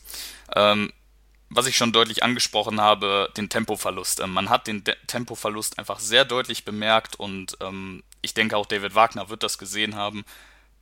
Ähm, 0.55 0.93
was 1.49 1.65
ich 1.65 1.75
schon 1.75 1.91
deutlich 1.91 2.21
angesprochen 2.21 2.79
habe, 2.79 3.31
den 3.35 3.49
Tempoverlust. 3.49 4.19
Ähm, 4.19 4.31
man 4.31 4.49
hat 4.49 4.67
den 4.67 4.83
De 4.83 4.95
Tempoverlust 5.07 5.79
einfach 5.79 5.99
sehr 5.99 6.23
deutlich 6.23 6.65
bemerkt 6.65 7.15
und 7.15 7.57
ähm, 7.61 8.03
ich 8.21 8.35
denke 8.35 8.57
auch 8.57 8.67
David 8.67 8.93
Wagner 8.93 9.29
wird 9.29 9.41
das 9.41 9.57
gesehen 9.57 9.95
haben. 9.95 10.23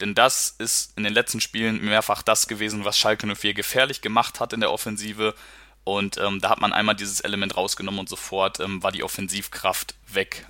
Denn 0.02 0.16
das 0.16 0.50
ist 0.58 0.98
in 0.98 1.06
den 1.06 1.14
letzten 1.14 1.40
Spielen 1.40 1.82
mehrfach 1.86 2.24
das 2.24 2.48
gewesen, 2.48 2.84
was 2.84 2.98
Schalke 2.98 3.26
04 3.34 3.54
gefährlich 3.54 4.02
gemacht 4.02 4.42
hat 4.42 4.52
in 4.52 4.60
der 4.60 4.72
Offensive. 4.72 5.34
Und 5.86 6.18
ähm, 6.18 6.42
da 6.42 6.50
hat 6.50 6.60
man 6.60 6.74
einmal 6.74 6.96
dieses 6.96 7.22
Element 7.22 7.56
rausgenommen 7.56 8.02
und 8.02 8.10
sofort 8.10 8.60
ähm, 8.60 8.84
war 8.84 8.92
die 8.92 9.04
Offensivkraft 9.04 9.96
weg. 10.08 10.46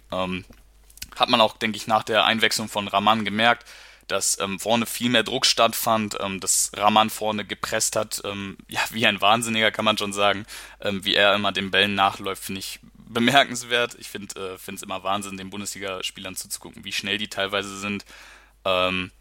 Hat 1.16 1.30
man 1.30 1.42
auch, 1.42 1.58
denke 1.58 1.78
ich, 1.78 1.88
nach 1.88 2.04
der 2.04 2.26
Einwechslung 2.26 2.70
von 2.70 2.88
Raman 2.88 3.26
gemerkt, 3.26 3.66
dass 4.08 4.40
ähm, 4.40 4.60
vorne 4.60 4.86
viel 4.86 5.10
mehr 5.10 5.24
Druck 5.24 5.46
stattfand, 5.46 6.18
ähm, 6.20 6.40
dass 6.40 6.72
Raman 6.76 7.10
vorne 7.10 7.46
gepresst 7.46 7.96
hat, 7.96 8.22
ähm, 8.26 8.58
ja, 8.68 8.82
wie 8.92 9.06
ein 9.06 9.22
Wahnsinniger 9.22 9.72
kann 9.72 9.86
man 9.86 9.98
schon 9.98 10.14
sagen, 10.14 10.46
ähm, 10.82 11.04
wie 11.06 11.16
er 11.16 11.36
immer 11.36 11.52
den 11.52 11.72
Bällen 11.72 11.96
nachläuft, 11.96 12.44
finde 12.44 12.60
ich 12.60 12.80
bemerkenswert. 13.08 13.96
Ich 14.00 14.10
finde 14.10 14.56
es 14.66 14.68
äh, 14.68 14.86
immer 14.86 15.04
Wahnsinn, 15.04 15.38
den 15.38 15.50
Bundesligaspielern 15.50 16.36
zuzugucken, 16.36 16.84
wie 16.84 16.92
schnell 16.92 17.18
die 17.18 17.28
teilweise 17.28 17.78
sind. 17.80 18.06
Ähm, 18.66 19.12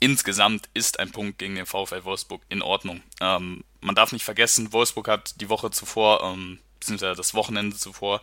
insgesamt 0.00 0.68
ist 0.74 0.98
ein 0.98 1.12
Punkt 1.12 1.38
gegen 1.38 1.54
den 1.54 1.66
VfL 1.66 2.04
Wolfsburg 2.04 2.42
in 2.48 2.62
Ordnung. 2.62 3.02
Ähm, 3.20 3.64
man 3.80 3.94
darf 3.94 4.12
nicht 4.12 4.24
vergessen, 4.24 4.72
Wolfsburg 4.72 5.08
hat 5.08 5.40
die 5.40 5.48
Woche 5.48 5.70
zuvor, 5.70 6.36
beziehungsweise 6.78 7.16
das 7.16 7.32
Wochenende 7.32 7.76
zuvor, 7.76 8.20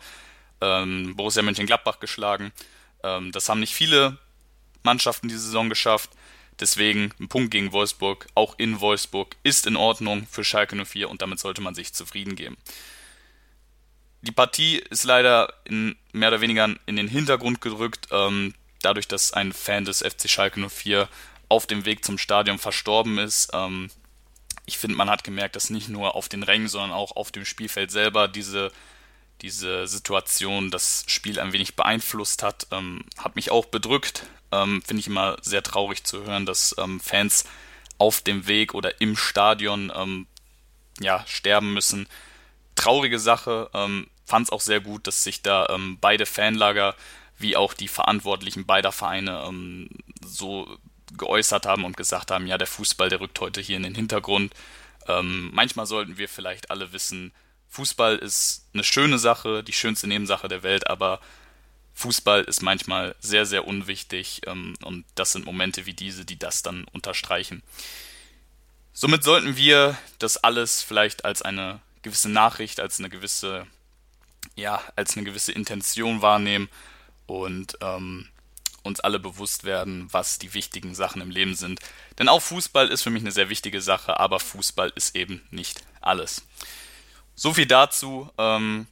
Borussia 0.60 1.42
Mönchengladbach 1.42 1.98
geschlagen. 1.98 2.52
Ähm, 3.02 3.32
das 3.32 3.48
haben 3.48 3.60
nicht 3.60 3.74
viele 3.74 4.18
Mannschaften 4.82 5.28
diese 5.28 5.40
Saison 5.40 5.68
geschafft. 5.68 6.10
Deswegen 6.60 7.12
ein 7.20 7.28
Punkt 7.28 7.50
gegen 7.52 7.72
Wolfsburg, 7.72 8.26
auch 8.34 8.58
in 8.58 8.80
Wolfsburg, 8.80 9.36
ist 9.44 9.66
in 9.66 9.76
Ordnung 9.76 10.26
für 10.28 10.42
Schalke 10.42 10.74
04 10.84 11.08
und 11.08 11.22
damit 11.22 11.38
sollte 11.38 11.60
man 11.60 11.74
sich 11.74 11.94
zufrieden 11.94 12.34
geben. 12.34 12.56
Die 14.22 14.32
Partie 14.32 14.78
ist 14.90 15.04
leider 15.04 15.52
in, 15.64 15.94
mehr 16.12 16.28
oder 16.28 16.40
weniger 16.40 16.68
in 16.86 16.96
den 16.96 17.06
Hintergrund 17.06 17.60
gerückt, 17.60 18.08
ähm, 18.10 18.54
dadurch, 18.82 19.06
dass 19.06 19.32
ein 19.32 19.52
Fan 19.52 19.84
des 19.84 19.98
FC 20.00 20.28
Schalke 20.28 20.68
04 20.68 21.08
auf 21.48 21.66
dem 21.66 21.84
Weg 21.84 22.04
zum 22.04 22.18
Stadion 22.18 22.58
verstorben 22.58 23.18
ist. 23.18 23.50
Ähm, 23.52 23.90
ich 24.66 24.78
finde, 24.78 24.96
man 24.96 25.08
hat 25.08 25.22
gemerkt, 25.22 25.54
dass 25.54 25.70
nicht 25.70 25.88
nur 25.88 26.16
auf 26.16 26.28
den 26.28 26.42
Rängen, 26.42 26.68
sondern 26.68 26.92
auch 26.92 27.14
auf 27.16 27.30
dem 27.30 27.44
Spielfeld 27.44 27.90
selber 27.90 28.26
diese 28.26 28.72
diese 29.42 29.86
Situation 29.86 30.70
das 30.70 31.04
Spiel 31.06 31.38
ein 31.38 31.52
wenig 31.52 31.76
beeinflusst 31.76 32.42
hat, 32.42 32.66
ähm, 32.70 33.04
hat 33.16 33.36
mich 33.36 33.50
auch 33.50 33.66
bedrückt. 33.66 34.26
Ähm, 34.50 34.82
Finde 34.82 35.00
ich 35.00 35.06
immer 35.06 35.36
sehr 35.42 35.62
traurig 35.62 36.04
zu 36.04 36.24
hören, 36.24 36.46
dass 36.46 36.74
ähm, 36.78 37.00
Fans 37.00 37.44
auf 37.98 38.20
dem 38.20 38.46
Weg 38.46 38.74
oder 38.74 39.00
im 39.00 39.16
Stadion 39.16 39.92
ähm, 39.94 40.26
ja, 41.00 41.24
sterben 41.26 41.72
müssen. 41.72 42.08
Traurige 42.74 43.18
Sache. 43.18 43.70
Ähm, 43.74 44.08
Fand 44.24 44.46
es 44.46 44.52
auch 44.52 44.60
sehr 44.60 44.80
gut, 44.80 45.06
dass 45.06 45.24
sich 45.24 45.40
da 45.40 45.66
ähm, 45.70 45.96
beide 46.00 46.26
Fanlager 46.26 46.94
wie 47.38 47.56
auch 47.56 47.72
die 47.72 47.88
Verantwortlichen 47.88 48.66
beider 48.66 48.92
Vereine 48.92 49.48
so 50.22 50.76
geäußert 51.16 51.66
haben 51.66 51.84
und 51.84 51.96
gesagt 51.96 52.32
haben, 52.32 52.48
ja, 52.48 52.58
der 52.58 52.66
Fußball, 52.66 53.08
der 53.08 53.20
rückt 53.20 53.40
heute 53.40 53.60
hier 53.60 53.76
in 53.76 53.84
den 53.84 53.94
Hintergrund. 53.94 54.52
manchmal 55.06 55.86
sollten 55.86 56.18
wir 56.18 56.28
vielleicht 56.28 56.72
alle 56.72 56.92
wissen, 56.92 57.32
Fußball 57.68 58.16
ist 58.16 58.66
eine 58.72 58.84
schöne 58.84 59.18
Sache, 59.18 59.62
die 59.62 59.72
schönste 59.72 60.06
Nebensache 60.06 60.48
der 60.48 60.62
Welt, 60.62 60.88
aber 60.88 61.20
Fußball 61.94 62.44
ist 62.44 62.62
manchmal 62.62 63.16
sehr, 63.20 63.44
sehr 63.44 63.66
unwichtig 63.66 64.42
ähm, 64.46 64.76
und 64.84 65.04
das 65.14 65.32
sind 65.32 65.44
Momente 65.44 65.84
wie 65.86 65.94
diese, 65.94 66.24
die 66.24 66.38
das 66.38 66.62
dann 66.62 66.84
unterstreichen. 66.92 67.62
Somit 68.92 69.22
sollten 69.22 69.56
wir 69.56 69.96
das 70.18 70.38
alles 70.38 70.82
vielleicht 70.82 71.24
als 71.24 71.42
eine 71.42 71.80
gewisse 72.02 72.28
Nachricht, 72.28 72.80
als 72.80 72.98
eine 72.98 73.08
gewisse, 73.08 73.66
ja, 74.56 74.82
als 74.96 75.16
eine 75.16 75.24
gewisse 75.24 75.52
Intention 75.52 76.22
wahrnehmen 76.22 76.68
und 77.26 77.78
ähm, 77.80 78.28
uns 78.82 79.00
alle 79.00 79.18
bewusst 79.18 79.64
werden, 79.64 80.08
was 80.12 80.38
die 80.38 80.54
wichtigen 80.54 80.94
Sachen 80.94 81.20
im 81.20 81.30
Leben 81.30 81.54
sind. 81.54 81.80
Denn 82.18 82.28
auch 82.28 82.40
Fußball 82.40 82.88
ist 82.88 83.02
für 83.02 83.10
mich 83.10 83.22
eine 83.22 83.32
sehr 83.32 83.50
wichtige 83.50 83.80
Sache, 83.80 84.18
aber 84.18 84.40
Fußball 84.40 84.92
ist 84.94 85.14
eben 85.14 85.46
nicht 85.50 85.82
alles. 86.00 86.42
So 87.38 87.54
viel 87.54 87.66
dazu. 87.66 88.28
Ähm, 88.36 88.88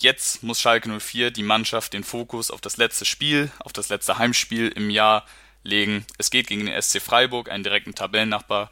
jetzt 0.00 0.42
muss 0.42 0.60
Schalke 0.60 0.88
04 0.98 1.30
die 1.30 1.44
Mannschaft 1.44 1.92
den 1.92 2.02
Fokus 2.02 2.50
auf 2.50 2.60
das 2.60 2.76
letzte 2.76 3.04
Spiel, 3.04 3.52
auf 3.60 3.72
das 3.72 3.88
letzte 3.88 4.18
Heimspiel 4.18 4.66
im 4.66 4.90
Jahr 4.90 5.24
legen. 5.62 6.04
Es 6.18 6.30
geht 6.30 6.48
gegen 6.48 6.66
den 6.66 6.82
SC 6.82 7.00
Freiburg, 7.00 7.48
einen 7.48 7.62
direkten 7.62 7.94
Tabellennachbar. 7.94 8.68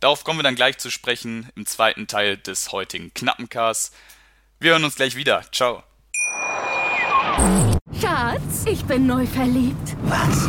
Darauf 0.00 0.24
kommen 0.24 0.40
wir 0.40 0.42
dann 0.42 0.56
gleich 0.56 0.78
zu 0.78 0.90
sprechen 0.90 1.48
im 1.54 1.66
zweiten 1.66 2.08
Teil 2.08 2.36
des 2.36 2.72
heutigen 2.72 3.14
Knappencasts. 3.14 3.92
Wir 4.58 4.72
hören 4.72 4.82
uns 4.82 4.96
gleich 4.96 5.14
wieder. 5.14 5.44
Ciao. 5.52 5.84
Schatz, 8.00 8.64
ich 8.66 8.84
bin 8.86 9.06
neu 9.06 9.24
verliebt. 9.24 9.96
Was? 10.02 10.48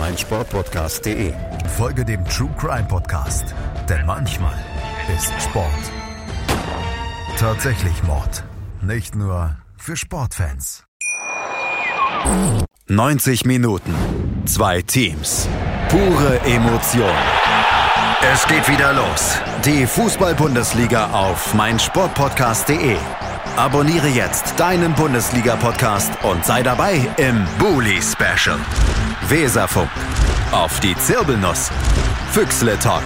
meinsportpodcast.de. 0.00 1.32
Folge 1.76 2.04
dem 2.04 2.24
True 2.24 2.50
Crime 2.58 2.88
Podcast, 2.88 3.54
denn 3.88 4.04
manchmal 4.06 4.58
ist 5.16 5.32
Sport 5.40 5.92
tatsächlich 7.40 8.02
Mord. 8.02 8.44
Nicht 8.82 9.14
nur 9.14 9.56
für 9.78 9.96
Sportfans. 9.96 10.84
90 12.86 13.46
Minuten, 13.46 13.94
zwei 14.44 14.82
Teams, 14.82 15.48
pure 15.88 16.38
Emotion. 16.44 17.16
Es 18.30 18.46
geht 18.46 18.68
wieder 18.68 18.92
los. 18.92 19.38
Die 19.64 19.86
Fußball-Bundesliga 19.86 21.12
auf 21.12 21.54
meinsportpodcast.de. 21.54 22.96
Abonniere 23.56 24.08
jetzt 24.08 24.60
deinen 24.60 24.92
Bundesliga-Podcast 24.94 26.12
und 26.22 26.44
sei 26.44 26.62
dabei 26.62 27.08
im 27.16 27.46
Bully 27.58 28.00
Special. 28.02 28.58
Weserfunk. 29.30 29.90
Auf 30.50 30.80
die 30.80 30.96
Zirbelnuss. 30.96 31.70
Füchsle 32.32 32.76
Talk. 32.80 33.04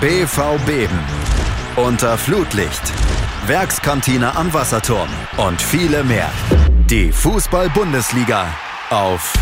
BV 0.00 0.56
Beben. 0.64 0.98
Unter 1.74 2.16
Flutlicht. 2.16 2.82
Werkskantine 3.46 4.36
am 4.36 4.54
Wasserturm. 4.54 5.08
Und 5.38 5.60
viele 5.60 6.04
mehr. 6.04 6.30
Die 6.86 7.10
Fußball-Bundesliga 7.10 8.46
auf 8.90 9.32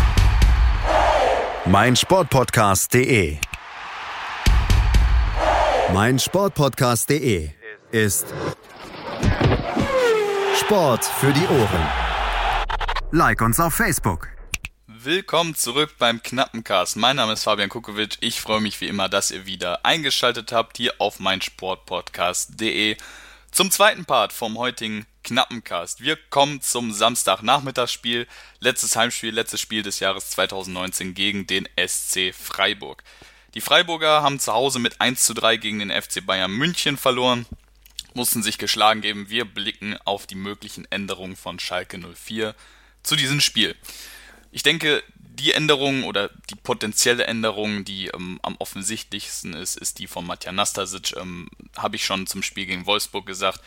mein 1.65 1.95
Sportpodcast.de. 1.95 3.37
Mein 5.93 6.17
Sportpodcast.de 6.17 7.51
ist 7.91 8.25
Sport 10.59 11.05
für 11.05 11.31
die 11.31 11.45
Ohren. 11.45 11.87
Like 13.11 13.41
uns 13.41 13.59
auf 13.59 13.75
Facebook. 13.75 14.29
Willkommen 15.03 15.55
zurück 15.55 15.95
beim 15.97 16.21
Knappencast. 16.21 16.95
Mein 16.95 17.15
Name 17.15 17.33
ist 17.33 17.45
Fabian 17.45 17.69
Kukowitsch. 17.69 18.19
Ich 18.19 18.39
freue 18.39 18.61
mich 18.61 18.81
wie 18.81 18.87
immer, 18.87 19.09
dass 19.09 19.31
ihr 19.31 19.47
wieder 19.47 19.83
eingeschaltet 19.83 20.51
habt 20.51 20.77
hier 20.77 20.93
auf 20.99 21.19
mein 21.19 21.41
Sportpodcast.de 21.41 22.97
zum 23.49 23.71
zweiten 23.71 24.05
Part 24.05 24.31
vom 24.31 24.59
heutigen 24.59 25.07
Knappencast. 25.23 26.01
Wir 26.01 26.17
kommen 26.29 26.61
zum 26.61 26.93
Samstagnachmittagsspiel. 26.93 28.27
Letztes 28.59 28.95
Heimspiel, 28.95 29.33
letztes 29.33 29.59
Spiel 29.59 29.81
des 29.81 29.99
Jahres 29.99 30.29
2019 30.29 31.15
gegen 31.15 31.47
den 31.47 31.67
SC 31.83 32.31
Freiburg. 32.31 33.03
Die 33.55 33.61
Freiburger 33.61 34.21
haben 34.21 34.39
zu 34.39 34.53
Hause 34.53 34.77
mit 34.77 35.01
1 35.01 35.25
zu 35.25 35.33
3 35.33 35.57
gegen 35.57 35.79
den 35.79 35.89
FC 35.89 36.23
Bayern 36.23 36.51
München 36.51 36.95
verloren, 36.95 37.47
mussten 38.13 38.43
sich 38.43 38.59
geschlagen 38.59 39.01
geben. 39.01 39.31
Wir 39.31 39.45
blicken 39.45 39.97
auf 40.05 40.27
die 40.27 40.35
möglichen 40.35 40.85
Änderungen 40.91 41.37
von 41.37 41.57
Schalke 41.57 41.97
04 41.97 42.53
zu 43.01 43.15
diesem 43.15 43.41
Spiel. 43.41 43.75
Ich 44.51 44.63
denke, 44.63 45.01
die 45.15 45.53
Änderung 45.53 46.03
oder 46.03 46.29
die 46.49 46.55
potenzielle 46.55 47.23
Änderung, 47.23 47.85
die 47.85 48.07
ähm, 48.07 48.39
am 48.43 48.57
offensichtlichsten 48.57 49.53
ist, 49.53 49.77
ist 49.77 49.99
die 49.99 50.07
von 50.07 50.25
Matja 50.25 50.51
Nastasic. 50.51 51.15
Ähm, 51.17 51.49
Habe 51.77 51.95
ich 51.95 52.05
schon 52.05 52.27
zum 52.27 52.43
Spiel 52.43 52.65
gegen 52.65 52.85
Wolfsburg 52.85 53.25
gesagt. 53.25 53.61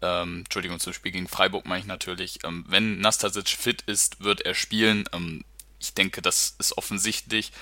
Ähm, 0.00 0.38
Entschuldigung, 0.38 0.78
zum 0.80 0.92
Spiel 0.92 1.12
gegen 1.12 1.28
Freiburg 1.28 1.66
meine 1.66 1.80
ich 1.80 1.86
natürlich. 1.86 2.38
Ähm, 2.44 2.64
wenn 2.68 3.00
Nastasic 3.00 3.48
fit 3.48 3.82
ist, 3.82 4.22
wird 4.22 4.42
er 4.42 4.54
spielen. 4.54 5.04
Ähm, 5.12 5.44
ich 5.80 5.94
denke, 5.94 6.22
das 6.22 6.54
ist 6.58 6.78
offensichtlich. 6.78 7.52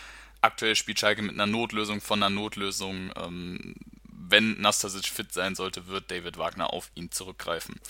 Aktuell 0.41 0.77
spielt 0.77 0.99
Schalke 0.99 1.23
mit 1.23 1.35
einer 1.35 1.47
Notlösung 1.47 2.01
von 2.01 2.23
einer 2.23 2.31
Notlösung. 2.31 3.13
Ähm, 3.17 3.75
wenn 4.05 4.61
Nastasic 4.61 5.07
fit 5.07 5.33
sein 5.33 5.55
sollte, 5.55 5.87
wird 5.89 6.11
David 6.11 6.39
Wagner 6.39 6.73
auf 6.73 6.91
ihn 6.95 7.11
zurückgreifen. 7.11 7.81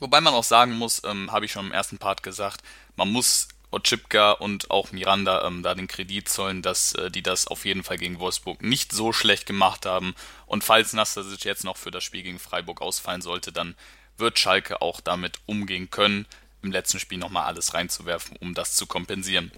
Wobei 0.00 0.20
man 0.20 0.34
auch 0.34 0.44
sagen 0.44 0.72
muss, 0.72 1.02
habe 1.04 1.44
ich 1.44 1.52
schon 1.52 1.66
im 1.66 1.72
ersten 1.72 1.98
Part 1.98 2.22
gesagt, 2.22 2.62
man 2.96 3.10
muss 3.10 3.48
Otschipka 3.70 4.32
und 4.32 4.70
auch 4.70 4.92
Miranda 4.92 5.46
ähm, 5.46 5.62
da 5.62 5.74
den 5.74 5.88
Kredit 5.88 6.28
zollen, 6.28 6.62
dass 6.62 6.92
äh, 6.94 7.10
die 7.10 7.22
das 7.22 7.46
auf 7.46 7.64
jeden 7.64 7.82
Fall 7.82 7.98
gegen 7.98 8.18
Wolfsburg 8.18 8.62
nicht 8.62 8.92
so 8.92 9.12
schlecht 9.12 9.46
gemacht 9.46 9.84
haben. 9.84 10.14
Und 10.46 10.64
falls 10.64 10.92
Nastasic 10.94 11.44
jetzt 11.44 11.64
noch 11.64 11.76
für 11.76 11.90
das 11.90 12.04
Spiel 12.04 12.22
gegen 12.22 12.38
Freiburg 12.38 12.80
ausfallen 12.80 13.20
sollte, 13.20 13.52
dann 13.52 13.74
wird 14.16 14.38
Schalke 14.38 14.80
auch 14.80 15.00
damit 15.00 15.38
umgehen 15.46 15.90
können, 15.90 16.26
im 16.62 16.72
letzten 16.72 16.98
Spiel 16.98 17.18
nochmal 17.18 17.44
alles 17.44 17.74
reinzuwerfen, 17.74 18.36
um 18.40 18.54
das 18.54 18.74
zu 18.74 18.86
kompensieren. 18.86 19.52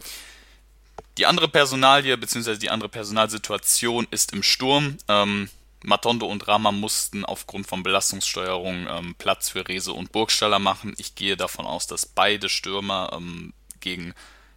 Die 1.17 1.27
andere 1.27 1.49
Personalie 1.49 2.17
bzw. 2.17 2.57
die 2.57 2.71
andere 2.71 2.89
Personalsituation 2.89 4.07
ist 4.11 4.33
im 4.33 4.43
Sturm. 4.43 4.99
Ähm, 5.09 5.49
Matondo 5.83 6.27
und 6.27 6.47
Rama 6.47 6.73
mussten 6.73 7.25
aufgrund 7.25 7.67
von 7.67 7.83
Belastungssteuerung 7.83 8.87
ähm, 8.89 9.15
Platz 9.17 9.49
für 9.49 9.67
Rese 9.67 9.93
und 9.93 10.13
Burgstaller 10.13 10.59
machen. 10.59 10.95
Ich 10.99 11.15
gehe 11.15 11.37
davon 11.37 11.67
aus, 11.67 11.87
dass 11.87 12.07
beide 12.07 12.49
Stürmer 12.49 13.11
ähm, 13.15 13.55
gegen 13.81 14.15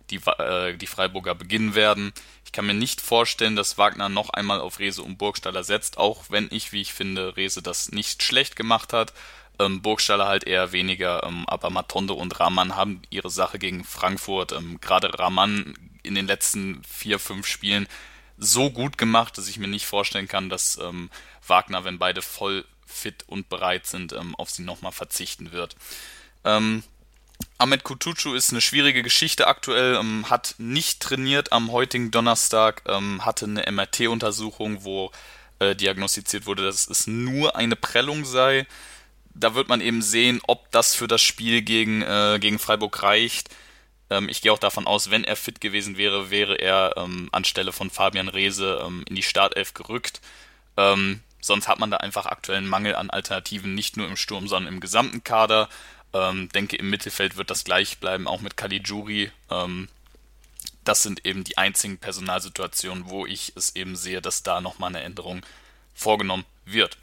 die, 0.10 0.18
äh, 0.38 0.76
die 0.76 0.88
Freiburger 0.88 1.34
beginnen 1.34 1.76
werden. 1.76 2.14
Ich 2.46 2.52
kann 2.52 2.66
mir 2.66 2.74
nicht 2.74 3.02
vorstellen, 3.02 3.56
dass 3.56 3.78
Wagner 3.78 4.10
noch 4.10 4.30
einmal 4.32 4.60
auf 4.60 4.80
Rese 4.80 5.02
und 5.02 5.18
Burgstaller 5.18 5.64
setzt, 5.64 5.98
auch 5.98 6.26
wenn 6.30 6.50
ich, 6.52 6.72
wie 6.74 6.82
ich 6.82 6.94
finde, 6.94 7.38
Rese 7.38 7.62
das 7.62 7.92
nicht 7.92 8.22
schlecht 8.22 8.56
gemacht 8.56 8.92
hat. 8.92 9.14
Ähm, 9.60 9.82
Burgstaller 9.82 10.28
halt 10.28 10.44
eher 10.44 10.72
weniger, 10.72 11.24
ähm, 11.24 11.46
aber 11.48 11.70
Matondo 11.70 12.16
und 12.16 12.40
Rahman 12.40 12.76
haben 12.76 13.02
ihre 13.10 13.30
Sache 13.30 13.60
gegen 13.60 13.84
Frankfurt, 13.84 14.52
ähm, 14.52 14.82
gerade 14.82 15.18
Rahman 15.18 15.74
in 16.02 16.16
den 16.16 16.28
letzten 16.28 16.84
vier, 16.84 17.18
fünf 17.18 17.48
Spielen 17.48 17.88
so 18.38 18.70
gut 18.70 18.98
gemacht, 18.98 19.38
dass 19.38 19.48
ich 19.48 19.58
mir 19.58 19.68
nicht 19.68 19.86
vorstellen 19.86 20.28
kann, 20.28 20.50
dass 20.50 20.78
ähm, 20.78 21.10
Wagner, 21.46 21.84
wenn 21.84 22.00
beide 22.00 22.22
voll 22.22 22.66
fit 22.86 23.24
und 23.28 23.50
bereit 23.50 23.86
sind, 23.88 24.14
ähm, 24.14 24.36
auf 24.36 24.50
sie 24.50 24.64
nochmal 24.64 24.92
verzichten 24.92 25.52
wird. 25.52 25.76
Ähm, 26.44 26.84
Ahmed 27.58 27.84
Kutucu 27.84 28.34
ist 28.34 28.52
eine 28.52 28.62
schwierige 28.62 29.04
Geschichte 29.04 29.48
aktuell, 29.48 29.96
ähm, 29.96 30.30
hat 30.30 30.56
nicht 30.58 31.02
trainiert 31.02 31.52
am 31.52 31.72
heutigen 31.72 32.12
Donnerstag, 32.12 32.84
ähm, 32.88 33.26
hatte 33.26 33.46
eine 33.46 33.72
MRT-Untersuchung, 33.72 34.84
wo 34.84 35.12
äh, 35.60 35.76
diagnostiziert 35.76 36.46
wurde, 36.46 36.64
dass 36.64 36.88
es 36.88 37.08
nur 37.08 37.56
eine 37.56 37.76
Prellung 37.76 38.26
sei. 38.26 38.68
Da 39.34 39.56
wird 39.56 39.68
man 39.68 39.82
eben 39.82 40.02
sehen, 40.02 40.42
ob 40.48 40.72
das 40.72 40.94
für 40.94 41.08
das 41.08 41.22
Spiel 41.22 41.62
gegen, 41.62 42.02
äh, 42.02 42.38
gegen 42.40 42.60
Freiburg 42.60 43.02
reicht. 43.02 43.50
Ähm, 44.14 44.30
ich 44.30 44.42
gehe 44.42 44.54
auch 44.54 44.60
davon 44.60 44.86
aus, 44.86 45.10
wenn 45.10 45.24
er 45.24 45.36
fit 45.36 45.60
gewesen 45.60 45.98
wäre, 45.98 46.30
wäre 46.30 46.56
er 46.56 46.94
ähm, 46.98 47.30
anstelle 47.32 47.72
von 47.72 47.90
Fabian 47.90 48.30
Reese 48.30 48.84
ähm, 48.86 49.04
in 49.10 49.16
die 49.16 49.24
Startelf 49.24 49.74
gerückt. 49.74 50.22
Ähm, 50.78 51.22
sonst 51.42 51.68
hat 51.68 51.80
man 51.80 51.90
da 51.90 51.98
einfach 51.98 52.28
aktuell 52.28 52.60
einen 52.60 52.68
Mangel 52.68 52.96
an 52.96 53.10
Alternativen, 53.10 53.74
nicht 53.74 53.98
nur 53.98 54.08
im 54.08 54.16
Sturm, 54.16 54.48
sondern 54.48 54.72
im 54.72 54.80
gesamten 54.80 55.24
Kader. 55.24 55.68
Ähm, 56.14 56.50
denke, 56.50 56.76
im 56.76 56.92
Mittelfeld 56.92 57.38
wird 57.38 57.50
das 57.50 57.64
gleich 57.64 57.98
bleiben, 57.98 58.28
auch 58.28 58.42
mit 58.42 58.56
Caligiuri. 58.56 59.32
Ähm, 59.50 59.90
das 60.84 61.02
sind 61.02 61.26
eben 61.26 61.44
die 61.44 61.58
einzigen 61.58 61.98
Personalsituationen, 61.98 63.10
wo 63.10 63.26
ich 63.26 63.54
es 63.56 63.76
eben 63.76 63.96
sehe, 63.96 64.22
dass 64.22 64.44
da 64.44 64.62
nochmal 64.62 64.90
eine 64.90 65.02
Änderung 65.02 65.44
vorgenommen 65.96 66.46
wird. 66.66 66.98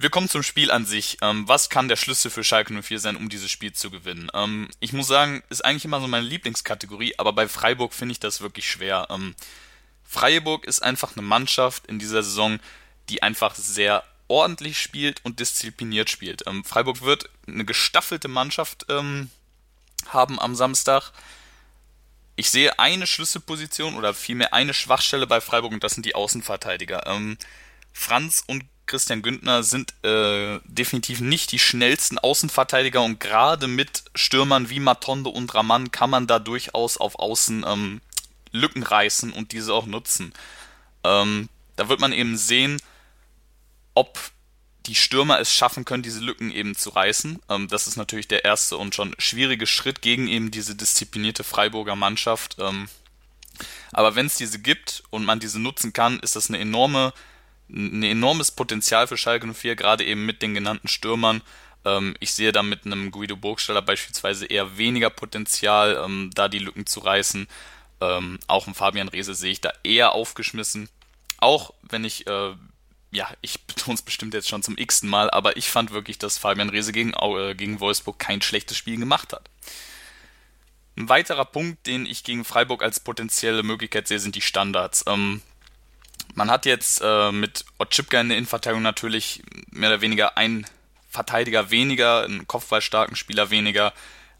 Wir 0.00 0.10
kommen 0.10 0.28
zum 0.28 0.44
Spiel 0.44 0.70
an 0.70 0.86
sich. 0.86 1.18
Ähm, 1.22 1.48
was 1.48 1.70
kann 1.70 1.88
der 1.88 1.96
Schlüssel 1.96 2.30
für 2.30 2.44
Schalke 2.44 2.72
04 2.72 3.00
sein, 3.00 3.16
um 3.16 3.28
dieses 3.28 3.50
Spiel 3.50 3.72
zu 3.72 3.90
gewinnen? 3.90 4.30
Ähm, 4.32 4.68
ich 4.78 4.92
muss 4.92 5.08
sagen, 5.08 5.42
ist 5.50 5.64
eigentlich 5.64 5.84
immer 5.84 6.00
so 6.00 6.06
meine 6.06 6.24
Lieblingskategorie, 6.24 7.14
aber 7.18 7.32
bei 7.32 7.48
Freiburg 7.48 7.92
finde 7.92 8.12
ich 8.12 8.20
das 8.20 8.40
wirklich 8.40 8.70
schwer. 8.70 9.08
Ähm, 9.10 9.34
Freiburg 10.04 10.66
ist 10.66 10.84
einfach 10.84 11.16
eine 11.16 11.26
Mannschaft 11.26 11.88
in 11.88 11.98
dieser 11.98 12.22
Saison, 12.22 12.60
die 13.08 13.24
einfach 13.24 13.56
sehr 13.56 14.04
ordentlich 14.28 14.80
spielt 14.80 15.24
und 15.24 15.40
diszipliniert 15.40 16.10
spielt. 16.10 16.44
Freiburg 16.64 17.02
wird 17.02 17.30
eine 17.46 17.64
gestaffelte 17.64 18.28
Mannschaft 18.28 18.86
haben 18.90 19.30
am 20.38 20.54
Samstag. 20.54 21.12
Ich 22.36 22.50
sehe 22.50 22.78
eine 22.78 23.06
Schlüsselposition 23.06 23.96
oder 23.96 24.12
vielmehr 24.12 24.52
eine 24.52 24.74
Schwachstelle 24.74 25.26
bei 25.26 25.40
Freiburg 25.40 25.72
und 25.72 25.82
das 25.82 25.94
sind 25.94 26.04
die 26.04 26.14
Außenverteidiger. 26.14 27.04
Franz 27.94 28.44
und 28.46 28.64
Christian 28.88 29.22
Güntner 29.22 29.62
sind 29.62 29.94
äh, 30.04 30.58
definitiv 30.64 31.20
nicht 31.20 31.52
die 31.52 31.60
schnellsten 31.60 32.18
Außenverteidiger 32.18 33.02
und 33.02 33.20
gerade 33.20 33.68
mit 33.68 34.02
Stürmern 34.16 34.70
wie 34.70 34.80
Matondo 34.80 35.30
und 35.30 35.54
Raman 35.54 35.92
kann 35.92 36.10
man 36.10 36.26
da 36.26 36.40
durchaus 36.40 36.96
auf 36.96 37.18
Außen 37.18 37.64
ähm, 37.66 38.00
Lücken 38.50 38.82
reißen 38.82 39.32
und 39.32 39.52
diese 39.52 39.72
auch 39.72 39.86
nutzen. 39.86 40.32
Ähm, 41.04 41.48
da 41.76 41.88
wird 41.88 42.00
man 42.00 42.12
eben 42.12 42.36
sehen, 42.36 42.82
ob 43.94 44.18
die 44.86 44.94
Stürmer 44.94 45.38
es 45.38 45.52
schaffen 45.52 45.84
können, 45.84 46.02
diese 46.02 46.20
Lücken 46.20 46.50
eben 46.50 46.74
zu 46.74 46.90
reißen. 46.90 47.40
Ähm, 47.48 47.68
das 47.68 47.86
ist 47.86 47.96
natürlich 47.96 48.26
der 48.26 48.44
erste 48.44 48.76
und 48.76 48.94
schon 48.94 49.14
schwierige 49.18 49.66
Schritt 49.66 50.02
gegen 50.02 50.28
eben 50.28 50.50
diese 50.50 50.74
disziplinierte 50.74 51.44
Freiburger 51.44 51.94
Mannschaft. 51.94 52.56
Ähm, 52.58 52.88
aber 53.92 54.14
wenn 54.14 54.26
es 54.26 54.36
diese 54.36 54.58
gibt 54.58 55.02
und 55.10 55.24
man 55.24 55.40
diese 55.40 55.60
nutzen 55.60 55.92
kann, 55.92 56.20
ist 56.20 56.36
das 56.36 56.48
eine 56.48 56.58
enorme, 56.58 57.12
ein 57.70 58.02
enormes 58.02 58.50
Potenzial 58.50 59.06
für 59.06 59.16
Schalke 59.16 59.52
04, 59.52 59.76
gerade 59.76 60.04
eben 60.04 60.24
mit 60.26 60.42
den 60.42 60.54
genannten 60.54 60.88
Stürmern. 60.88 61.42
Ähm, 61.84 62.16
ich 62.20 62.32
sehe 62.32 62.52
da 62.52 62.62
mit 62.62 62.86
einem 62.86 63.10
Guido 63.10 63.36
Burgstaller 63.36 63.82
beispielsweise 63.82 64.46
eher 64.46 64.78
weniger 64.78 65.10
Potenzial, 65.10 66.02
ähm, 66.04 66.30
da 66.34 66.48
die 66.48 66.58
Lücken 66.58 66.86
zu 66.86 67.00
reißen. 67.00 67.46
Ähm, 68.00 68.38
auch 68.46 68.66
ein 68.66 68.74
Fabian 68.74 69.08
Rehse 69.08 69.34
sehe 69.34 69.52
ich 69.52 69.60
da 69.60 69.72
eher 69.82 70.12
aufgeschmissen. 70.12 70.88
Auch 71.38 71.74
wenn 71.82 72.04
ich 72.04 72.26
äh, 72.26 72.54
ja, 73.10 73.28
ich 73.40 73.62
betone 73.66 73.94
es 73.94 74.02
bestimmt 74.02 74.34
jetzt 74.34 74.48
schon 74.48 74.62
zum 74.62 74.76
x-ten 74.76 75.08
Mal, 75.08 75.30
aber 75.30 75.56
ich 75.56 75.68
fand 75.68 75.92
wirklich, 75.92 76.18
dass 76.18 76.38
Fabian 76.38 76.70
Reese 76.70 76.92
gegen, 76.92 77.12
äh, 77.12 77.54
gegen 77.54 77.80
Wolfsburg 77.80 78.18
kein 78.18 78.42
schlechtes 78.42 78.76
Spiel 78.76 78.98
gemacht 78.98 79.32
hat. 79.32 79.48
Ein 80.96 81.08
weiterer 81.08 81.44
Punkt, 81.44 81.86
den 81.86 82.06
ich 82.06 82.24
gegen 82.24 82.44
Freiburg 82.44 82.82
als 82.82 82.98
potenzielle 82.98 83.62
Möglichkeit 83.62 84.08
sehe, 84.08 84.18
sind 84.18 84.34
die 84.34 84.40
Standards. 84.40 85.04
Ähm, 85.06 85.42
man 86.34 86.50
hat 86.50 86.66
jetzt 86.66 87.00
äh, 87.02 87.32
mit 87.32 87.64
Otschipka 87.78 88.20
in 88.20 88.28
der 88.28 88.38
Innenverteidigung 88.38 88.82
natürlich 88.82 89.42
mehr 89.70 89.90
oder 89.90 90.00
weniger 90.00 90.36
einen 90.36 90.66
Verteidiger 91.08 91.70
weniger, 91.70 92.24
einen 92.24 92.46
kopfballstarken 92.46 93.16
Spieler 93.16 93.50
weniger, 93.50 93.92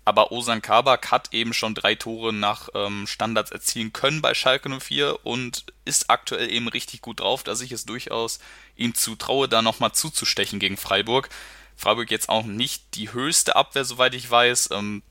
aber 0.08 0.32
Osan 0.32 0.62
Kabak 0.62 1.10
hat 1.10 1.34
eben 1.34 1.52
schon 1.52 1.74
drei 1.74 1.94
Tore 1.94 2.32
nach 2.32 2.70
ähm, 2.74 3.06
Standards 3.06 3.50
erzielen 3.50 3.92
können 3.92 4.22
bei 4.22 4.32
Schalke 4.32 4.70
04 4.70 5.26
und 5.26 5.66
ist 5.84 6.08
aktuell 6.08 6.50
eben 6.50 6.66
richtig 6.66 7.02
gut 7.02 7.20
drauf, 7.20 7.42
dass 7.42 7.60
ich 7.60 7.72
es 7.72 7.84
durchaus 7.84 8.38
ihm 8.74 8.94
zutraue, 8.94 9.50
da 9.50 9.60
nochmal 9.60 9.92
zuzustechen 9.92 10.60
gegen 10.60 10.78
Freiburg. 10.78 11.28
Freiburg 11.76 12.10
jetzt 12.10 12.30
auch 12.30 12.46
nicht 12.46 12.94
die 12.94 13.12
höchste 13.12 13.54
Abwehr, 13.54 13.84
soweit 13.84 14.14
ich 14.14 14.30
weiß. 14.30 14.70
Ähm, 14.72 15.02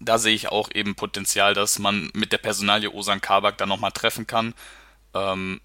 da 0.00 0.18
sehe 0.18 0.34
ich 0.34 0.48
auch 0.48 0.70
eben 0.74 0.96
Potenzial, 0.96 1.54
dass 1.54 1.78
man 1.78 2.10
mit 2.12 2.32
der 2.32 2.38
Personalie 2.38 2.90
Osan 2.90 3.20
Kabak 3.20 3.56
da 3.58 3.66
nochmal 3.66 3.92
treffen 3.92 4.26
kann. 4.26 4.54
Ähm, 5.14 5.60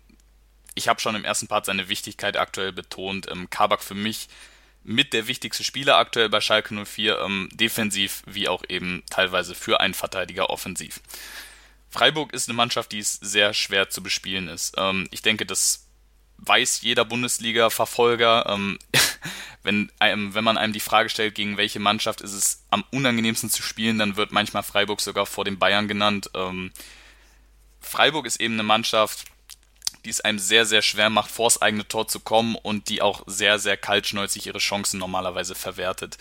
ich 0.81 0.87
habe 0.87 0.99
schon 0.99 1.15
im 1.15 1.23
ersten 1.23 1.47
Part 1.47 1.67
seine 1.67 1.89
Wichtigkeit 1.89 2.37
aktuell 2.37 2.71
betont. 2.71 3.29
Ähm, 3.29 3.51
Kabak 3.51 3.83
für 3.83 3.93
mich 3.93 4.27
mit 4.83 5.13
der 5.13 5.27
wichtigste 5.27 5.63
Spieler 5.63 5.97
aktuell 5.97 6.27
bei 6.27 6.41
Schalke 6.41 6.73
04, 6.73 7.19
ähm, 7.19 7.49
defensiv 7.53 8.23
wie 8.25 8.47
auch 8.47 8.63
eben 8.67 9.03
teilweise 9.11 9.53
für 9.53 9.79
einen 9.79 9.93
Verteidiger 9.93 10.49
offensiv. 10.49 10.99
Freiburg 11.91 12.33
ist 12.33 12.49
eine 12.49 12.55
Mannschaft, 12.55 12.93
die 12.93 12.99
es 12.99 13.13
sehr 13.13 13.53
schwer 13.53 13.91
zu 13.91 14.01
bespielen 14.01 14.47
ist. 14.47 14.73
Ähm, 14.77 15.07
ich 15.11 15.21
denke, 15.21 15.45
das 15.45 15.85
weiß 16.37 16.81
jeder 16.81 17.05
Bundesliga-Verfolger. 17.05 18.47
Ähm, 18.49 18.79
wenn, 19.63 19.91
einem, 19.99 20.33
wenn 20.33 20.43
man 20.43 20.57
einem 20.57 20.73
die 20.73 20.79
Frage 20.79 21.09
stellt, 21.09 21.35
gegen 21.35 21.57
welche 21.57 21.79
Mannschaft 21.79 22.21
ist 22.21 22.33
es 22.33 22.63
am 22.71 22.83
unangenehmsten 22.89 23.51
zu 23.51 23.61
spielen, 23.61 23.99
dann 23.99 24.15
wird 24.15 24.31
manchmal 24.31 24.63
Freiburg 24.63 24.99
sogar 24.99 25.27
vor 25.27 25.45
den 25.45 25.59
Bayern 25.59 25.87
genannt. 25.87 26.31
Ähm, 26.33 26.71
Freiburg 27.79 28.25
ist 28.25 28.41
eben 28.41 28.55
eine 28.55 28.63
Mannschaft, 28.63 29.25
die 30.05 30.09
es 30.09 30.21
einem 30.21 30.39
sehr, 30.39 30.65
sehr 30.65 30.81
schwer 30.81 31.09
macht, 31.09 31.31
vors 31.31 31.61
eigene 31.61 31.87
Tor 31.87 32.07
zu 32.07 32.19
kommen 32.19 32.55
und 32.55 32.89
die 32.89 33.01
auch 33.01 33.23
sehr, 33.27 33.59
sehr 33.59 33.77
kaltschnäuzig 33.77 34.47
ihre 34.47 34.59
Chancen 34.59 34.99
normalerweise 34.99 35.55
verwertet. 35.55 36.17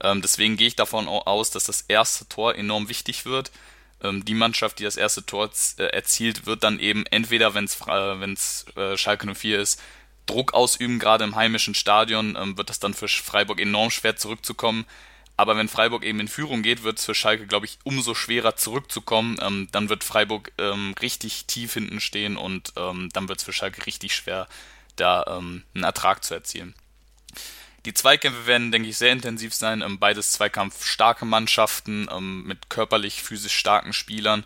Ähm, 0.00 0.20
deswegen 0.20 0.56
gehe 0.56 0.68
ich 0.68 0.76
davon 0.76 1.08
aus, 1.08 1.50
dass 1.50 1.64
das 1.64 1.82
erste 1.88 2.28
Tor 2.28 2.54
enorm 2.54 2.88
wichtig 2.88 3.24
wird. 3.24 3.50
Ähm, 4.02 4.24
die 4.24 4.34
Mannschaft, 4.34 4.78
die 4.78 4.84
das 4.84 4.96
erste 4.96 5.24
Tor 5.24 5.50
äh, 5.78 5.84
erzielt, 5.84 6.46
wird 6.46 6.64
dann 6.64 6.78
eben 6.78 7.06
entweder, 7.06 7.54
wenn 7.54 7.64
es 7.64 8.66
äh, 8.76 8.92
äh, 8.92 8.96
Schalke 8.98 9.32
04 9.32 9.60
ist, 9.60 9.80
Druck 10.26 10.54
ausüben, 10.54 10.98
gerade 10.98 11.24
im 11.24 11.34
heimischen 11.34 11.74
Stadion, 11.74 12.36
ähm, 12.36 12.56
wird 12.56 12.70
das 12.70 12.80
dann 12.80 12.94
für 12.94 13.08
Freiburg 13.08 13.60
enorm 13.60 13.90
schwer 13.90 14.16
zurückzukommen. 14.16 14.86
Aber 15.42 15.56
wenn 15.56 15.66
Freiburg 15.66 16.04
eben 16.04 16.20
in 16.20 16.28
Führung 16.28 16.62
geht, 16.62 16.84
wird 16.84 17.00
es 17.00 17.04
für 17.04 17.16
Schalke, 17.16 17.48
glaube 17.48 17.66
ich, 17.66 17.80
umso 17.82 18.14
schwerer 18.14 18.54
zurückzukommen. 18.54 19.38
Ähm, 19.42 19.66
dann 19.72 19.88
wird 19.88 20.04
Freiburg 20.04 20.52
ähm, 20.56 20.94
richtig 21.02 21.46
tief 21.46 21.74
hinten 21.74 21.98
stehen 21.98 22.36
und 22.36 22.72
ähm, 22.76 23.08
dann 23.12 23.28
wird 23.28 23.40
es 23.40 23.44
für 23.44 23.52
Schalke 23.52 23.84
richtig 23.84 24.14
schwer, 24.14 24.46
da 24.94 25.24
ähm, 25.26 25.64
einen 25.74 25.82
Ertrag 25.82 26.22
zu 26.22 26.32
erzielen. 26.32 26.74
Die 27.86 27.92
Zweikämpfe 27.92 28.46
werden, 28.46 28.70
denke 28.70 28.88
ich, 28.88 28.96
sehr 28.96 29.10
intensiv 29.10 29.52
sein. 29.52 29.82
Ähm, 29.82 29.98
beides 29.98 30.30
zweikampfstarke 30.30 31.24
Mannschaften 31.24 32.08
ähm, 32.12 32.44
mit 32.44 32.70
körperlich, 32.70 33.20
physisch 33.20 33.54
starken 33.54 33.92
Spielern. 33.92 34.44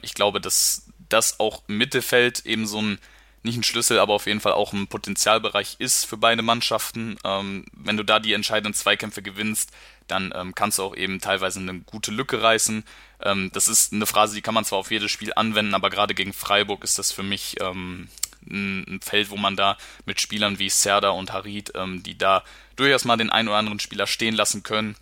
ich 0.00 0.14
glaube, 0.14 0.40
dass 0.40 0.86
das 1.10 1.38
auch 1.38 1.62
im 1.68 1.76
Mittelfeld 1.76 2.46
eben 2.46 2.66
so 2.66 2.80
ein 2.80 2.98
nicht 3.46 3.56
ein 3.56 3.62
Schlüssel, 3.62 3.98
aber 3.98 4.12
auf 4.12 4.26
jeden 4.26 4.40
Fall 4.40 4.52
auch 4.52 4.74
ein 4.74 4.88
Potenzialbereich 4.88 5.76
ist 5.78 6.04
für 6.04 6.18
beide 6.18 6.42
Mannschaften. 6.42 7.16
Ähm, 7.24 7.64
wenn 7.72 7.96
du 7.96 8.02
da 8.02 8.18
die 8.18 8.34
entscheidenden 8.34 8.74
Zweikämpfe 8.74 9.22
gewinnst, 9.22 9.70
dann 10.06 10.32
ähm, 10.34 10.54
kannst 10.54 10.78
du 10.78 10.82
auch 10.82 10.96
eben 10.96 11.20
teilweise 11.20 11.60
eine 11.60 11.80
gute 11.80 12.10
Lücke 12.10 12.42
reißen. 12.42 12.84
Ähm, 13.22 13.50
das 13.52 13.68
ist 13.68 13.92
eine 13.92 14.06
Phrase, 14.06 14.34
die 14.34 14.42
kann 14.42 14.54
man 14.54 14.64
zwar 14.64 14.78
auf 14.78 14.90
jedes 14.90 15.10
Spiel 15.10 15.32
anwenden, 15.34 15.74
aber 15.74 15.90
gerade 15.90 16.14
gegen 16.14 16.32
Freiburg 16.32 16.84
ist 16.84 16.98
das 16.98 17.12
für 17.12 17.22
mich 17.22 17.56
ähm, 17.60 18.08
ein, 18.48 18.84
ein, 18.88 19.00
Feld, 19.00 19.30
wo 19.30 19.36
man 19.36 19.56
da 19.56 19.76
mit 20.04 20.20
Spielern 20.20 20.58
wie 20.58 20.68
Serda 20.68 21.10
und 21.10 21.32
Harid, 21.32 21.72
ähm, 21.74 22.02
die 22.02 22.16
da 22.16 22.44
durchaus 22.76 23.04
mal 23.04 23.16
den 23.16 23.30
einen 23.30 23.48
oder 23.48 23.58
anderen 23.58 23.80
Spieler 23.80 24.06
stehen 24.06 24.34
lassen 24.34 24.62
können, 24.62 24.96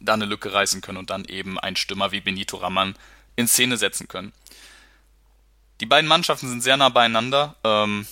da 0.00 0.14
eine 0.14 0.24
Lücke 0.24 0.52
reißen 0.52 0.80
können 0.80 0.98
und 0.98 1.10
dann 1.10 1.24
eben 1.24 1.58
einen 1.58 1.76
Stürmer 1.76 2.12
wie 2.12 2.20
Benito 2.20 2.56
Raman 2.56 2.94
in 3.36 3.46
Szene 3.46 3.76
setzen 3.76 4.08
können. 4.08 4.32
Die 5.80 5.86
beiden 5.86 6.08
Mannschaften 6.08 6.48
sind 6.48 6.62
sehr 6.62 6.76
nah 6.76 6.88
beieinander. 6.88 7.56
Ähm, 7.64 8.06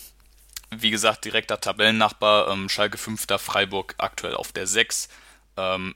wie 0.70 0.90
gesagt, 0.90 1.24
direkter 1.24 1.60
Tabellennachbar, 1.60 2.48
ähm, 2.48 2.68
Schalke 2.68 2.98
5. 2.98 3.26
Freiburg 3.38 3.94
aktuell 3.98 4.34
auf 4.34 4.52
der 4.52 4.66
6. 4.66 5.08
Ähm, 5.56 5.94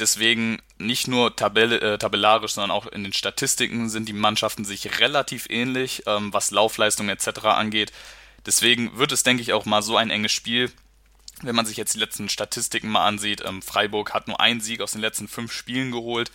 deswegen 0.00 0.60
nicht 0.78 1.08
nur 1.08 1.36
tabell 1.36 1.72
äh, 1.72 1.98
tabellarisch, 1.98 2.52
sondern 2.52 2.70
auch 2.70 2.86
in 2.86 3.04
den 3.04 3.12
Statistiken 3.12 3.88
sind 3.88 4.08
die 4.08 4.12
Mannschaften 4.12 4.64
sich 4.64 5.00
relativ 5.00 5.46
ähnlich, 5.48 6.02
ähm, 6.06 6.32
was 6.32 6.50
Laufleistung 6.50 7.08
etc. 7.08 7.44
angeht. 7.44 7.92
Deswegen 8.46 8.96
wird 8.96 9.12
es, 9.12 9.22
denke 9.22 9.42
ich, 9.42 9.52
auch 9.52 9.66
mal 9.66 9.82
so 9.82 9.96
ein 9.96 10.10
enges 10.10 10.32
Spiel. 10.32 10.72
Wenn 11.42 11.54
man 11.54 11.66
sich 11.66 11.76
jetzt 11.76 11.94
die 11.94 11.98
letzten 11.98 12.28
Statistiken 12.28 12.88
mal 12.88 13.06
ansieht, 13.06 13.42
ähm, 13.44 13.62
Freiburg 13.62 14.12
hat 14.14 14.28
nur 14.28 14.40
einen 14.40 14.60
Sieg 14.60 14.80
aus 14.80 14.92
den 14.92 15.00
letzten 15.00 15.28
fünf 15.28 15.52
Spielen 15.52 15.90
geholt. 15.90 16.30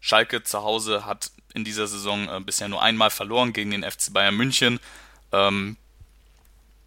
Schalke 0.00 0.42
zu 0.42 0.62
Hause 0.62 1.06
hat 1.06 1.30
in 1.54 1.64
dieser 1.64 1.86
Saison 1.86 2.28
äh, 2.28 2.40
bisher 2.40 2.68
nur 2.68 2.82
einmal 2.82 3.10
verloren 3.10 3.52
gegen 3.52 3.70
den 3.70 3.84
FC 3.84 4.12
Bayern 4.12 4.34
München. 4.34 4.80
Ähm, 5.30 5.76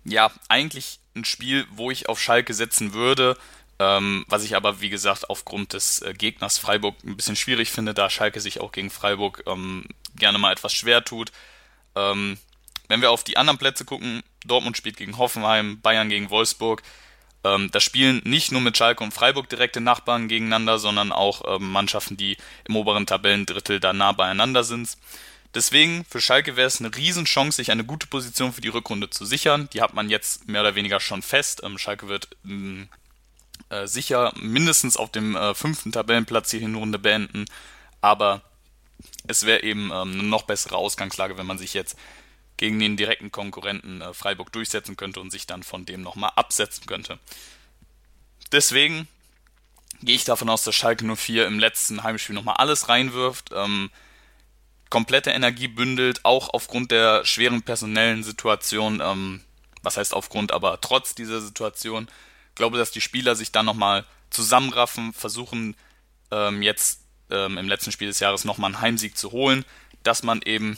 ja, 0.04 0.32
eigentlich 0.50 1.00
ein 1.16 1.26
Spiel, 1.26 1.66
wo 1.72 1.92
ich 1.92 2.10
auf 2.10 2.22
Schalke 2.22 2.54
setzen 2.54 2.94
würde, 2.94 3.38
ähm, 3.80 4.26
was 4.28 4.44
ich 4.44 4.56
aber, 4.56 4.80
wie 4.82 4.90
gesagt, 4.90 5.30
aufgrund 5.30 5.74
des 5.74 6.02
äh, 6.02 6.14
Gegners 6.14 6.58
Freiburg 6.58 6.96
ein 7.04 7.18
bisschen 7.18 7.36
schwierig 7.36 7.72
finde, 7.72 7.94
da 7.94 8.10
Schalke 8.10 8.40
sich 8.40 8.62
auch 8.62 8.72
gegen 8.72 8.90
Freiburg 8.90 9.44
ähm, 9.48 9.86
gerne 10.16 10.38
mal 10.38 10.54
etwas 10.54 10.74
schwer 10.74 11.04
tut. 11.04 11.32
Ähm, 11.96 12.38
wenn 12.88 13.02
wir 13.02 13.12
auf 13.12 13.24
die 13.24 13.38
anderen 13.38 13.58
Plätze 13.58 13.84
gucken, 13.84 14.24
Dortmund 14.46 14.78
spielt 14.78 14.98
gegen 14.98 15.18
Hoffenheim, 15.18 15.82
Bayern 15.82 16.10
gegen 16.10 16.30
Wolfsburg. 16.30 16.84
Ähm, 17.44 17.70
da 17.72 17.80
spielen 17.80 18.22
nicht 18.24 18.52
nur 18.52 18.62
mit 18.62 18.78
Schalke 18.78 19.04
und 19.04 19.14
Freiburg 19.14 19.50
direkte 19.50 19.82
Nachbarn 19.82 20.28
gegeneinander, 20.28 20.80
sondern 20.80 21.12
auch 21.12 21.44
ähm, 21.56 21.72
Mannschaften, 21.72 22.16
die 22.16 22.38
im 22.68 22.76
oberen 22.76 23.06
Tabellendrittel 23.06 23.80
da 23.80 23.92
nah 23.92 24.14
beieinander 24.14 24.64
sind. 24.64 24.98
Deswegen, 25.54 26.06
für 26.10 26.22
Schalke 26.22 26.56
wäre 26.56 26.68
es 26.68 26.80
eine 26.80 26.96
Riesenchance, 26.96 27.58
sich 27.58 27.72
eine 27.72 27.86
gute 27.86 28.08
Position 28.08 28.52
für 28.52 28.62
die 28.62 28.70
Rückrunde 28.70 29.10
zu 29.10 29.26
sichern. 29.26 29.70
Die 29.74 29.82
hat 29.82 29.94
man 29.94 30.10
jetzt 30.10 30.48
mehr 30.48 30.62
oder 30.62 30.76
weniger 30.76 31.00
schon 31.00 31.22
fest. 31.22 31.62
Ähm, 31.64 31.78
Schalke 31.78 32.08
wird 32.08 32.30
ähm, 32.46 32.90
äh, 33.70 33.88
sicher 33.88 34.34
mindestens 34.40 34.98
auf 34.98 35.12
dem 35.12 35.36
äh, 35.36 35.56
fünften 35.56 35.92
Tabellenplatz 35.92 36.50
die 36.50 36.60
Hinrunde 36.60 37.00
beenden. 37.00 37.46
Aber 38.02 38.42
es 39.28 39.46
wäre 39.46 39.64
eben 39.64 39.92
ähm, 39.92 40.14
eine 40.14 40.24
noch 40.24 40.44
bessere 40.44 40.78
Ausgangslage, 40.78 41.38
wenn 41.38 41.48
man 41.48 41.58
sich 41.58 41.74
jetzt 41.74 41.98
gegen 42.58 42.80
den 42.80 42.98
direkten 42.98 43.32
Konkurrenten 43.32 44.02
äh, 44.02 44.14
Freiburg 44.14 44.52
durchsetzen 44.52 44.96
könnte 44.96 45.20
und 45.20 45.32
sich 45.32 45.48
dann 45.48 45.64
von 45.64 45.86
dem 45.86 46.02
nochmal 46.02 46.32
absetzen 46.36 46.86
könnte. 46.86 47.20
Deswegen 48.52 49.08
gehe 50.02 50.16
ich 50.16 50.24
davon 50.24 50.50
aus, 50.50 50.64
dass 50.64 50.76
Schalke 50.76 51.06
04 51.06 51.48
im 51.48 51.60
letzten 51.60 52.04
Heimspiel 52.04 52.36
nochmal 52.36 52.56
alles 52.58 52.90
reinwirft, 52.90 53.50
ähm, 53.54 53.90
komplette 54.90 55.32
Energie 55.32 55.68
bündelt, 55.68 56.24
auch 56.24 56.50
aufgrund 56.54 56.92
der 56.92 57.26
schweren 57.26 57.64
personellen 57.64 58.24
Situation, 58.24 59.02
ähm, 59.04 59.42
was 59.82 59.98
heißt 59.98 60.14
aufgrund, 60.14 60.52
aber 60.52 60.80
trotz 60.82 61.16
dieser 61.16 61.42
Situation, 61.42 62.08
glaube, 62.56 62.78
dass 62.78 62.92
die 62.92 63.02
Spieler 63.02 63.36
sich 63.36 63.52
dann 63.52 63.66
nochmal 63.66 64.06
zusammenraffen, 64.30 65.14
versuchen 65.14 65.76
ähm, 66.32 66.62
jetzt 66.62 67.02
ähm, 67.30 67.58
im 67.58 67.68
letzten 67.68 67.92
Spiel 67.92 68.08
des 68.08 68.20
Jahres 68.20 68.46
nochmal 68.46 68.72
einen 68.72 68.82
Heimsieg 68.82 69.18
zu 69.18 69.32
holen, 69.32 69.66
dass 70.04 70.24
man 70.24 70.42
eben 70.42 70.78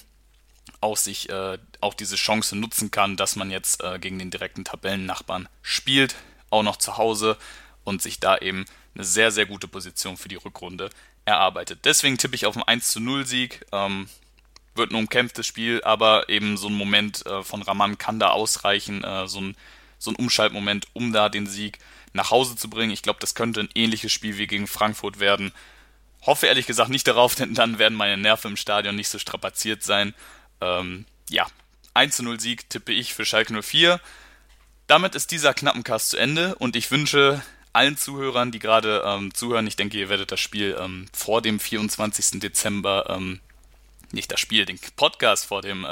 auch 0.81 0.97
sich 0.97 1.29
äh, 1.29 1.57
auch 1.81 1.93
diese 1.93 2.15
Chance 2.15 2.55
nutzen 2.55 2.91
kann, 2.91 3.17
dass 3.17 3.35
man 3.35 3.51
jetzt 3.51 3.83
äh, 3.83 3.99
gegen 3.99 4.19
den 4.19 4.31
direkten 4.31 4.65
Tabellennachbarn 4.65 5.49
spielt, 5.61 6.15
auch 6.49 6.63
noch 6.63 6.77
zu 6.77 6.97
Hause 6.97 7.37
und 7.83 8.01
sich 8.01 8.19
da 8.19 8.37
eben 8.37 8.65
eine 8.95 9.03
sehr, 9.03 9.31
sehr 9.31 9.45
gute 9.45 9.67
Position 9.67 10.17
für 10.17 10.29
die 10.29 10.35
Rückrunde 10.35 10.89
erarbeitet. 11.25 11.79
Deswegen 11.85 12.17
tippe 12.17 12.35
ich 12.35 12.45
auf 12.45 12.55
einen 12.55 12.63
1 12.63 12.89
zu 12.89 12.99
0 12.99 13.25
Sieg. 13.25 13.65
Ähm, 13.71 14.07
wird 14.77 14.91
ein 14.91 14.95
umkämpftes 14.95 15.45
Spiel, 15.45 15.81
aber 15.83 16.29
eben 16.29 16.55
so 16.55 16.67
ein 16.67 16.73
Moment 16.73 17.25
äh, 17.25 17.43
von 17.43 17.61
Raman 17.61 17.97
kann 17.97 18.19
da 18.19 18.29
ausreichen, 18.29 19.03
äh, 19.03 19.27
so, 19.27 19.41
ein, 19.41 19.57
so 19.99 20.11
ein 20.11 20.15
Umschaltmoment, 20.15 20.87
um 20.93 21.13
da 21.13 21.29
den 21.29 21.47
Sieg 21.47 21.79
nach 22.13 22.31
Hause 22.31 22.55
zu 22.55 22.69
bringen. 22.69 22.91
Ich 22.91 23.01
glaube, 23.01 23.19
das 23.19 23.35
könnte 23.35 23.61
ein 23.61 23.69
ähnliches 23.75 24.11
Spiel 24.11 24.37
wie 24.37 24.47
gegen 24.47 24.67
Frankfurt 24.67 25.19
werden. 25.19 25.51
Hoffe 26.23 26.47
ehrlich 26.47 26.67
gesagt 26.67 26.89
nicht 26.89 27.07
darauf, 27.07 27.35
denn 27.35 27.53
dann 27.53 27.79
werden 27.79 27.97
meine 27.97 28.17
Nerven 28.17 28.51
im 28.51 28.57
Stadion 28.57 28.95
nicht 28.95 29.09
so 29.09 29.19
strapaziert 29.19 29.83
sein. 29.83 30.13
Ähm, 30.61 31.05
ja, 31.29 31.47
1 31.93 32.19
0 32.19 32.39
Sieg 32.39 32.69
tippe 32.69 32.91
ich 32.91 33.13
für 33.13 33.25
Schalke 33.25 33.61
04. 33.61 33.99
Damit 34.87 35.15
ist 35.15 35.31
dieser 35.31 35.53
Knappencast 35.53 36.11
zu 36.11 36.17
Ende 36.17 36.55
und 36.55 36.75
ich 36.75 36.91
wünsche 36.91 37.41
allen 37.73 37.97
Zuhörern, 37.97 38.51
die 38.51 38.59
gerade 38.59 39.03
ähm, 39.05 39.33
zuhören, 39.33 39.67
ich 39.67 39.75
denke, 39.75 39.97
ihr 39.97 40.09
werdet 40.09 40.31
das 40.31 40.39
Spiel 40.39 40.77
ähm, 40.79 41.07
vor 41.13 41.41
dem 41.41 41.59
24. 41.59 42.39
Dezember, 42.39 43.05
ähm, 43.09 43.39
nicht 44.11 44.31
das 44.31 44.39
Spiel, 44.39 44.65
den 44.65 44.79
Podcast 44.95 45.45
vor 45.45 45.61
dem 45.61 45.85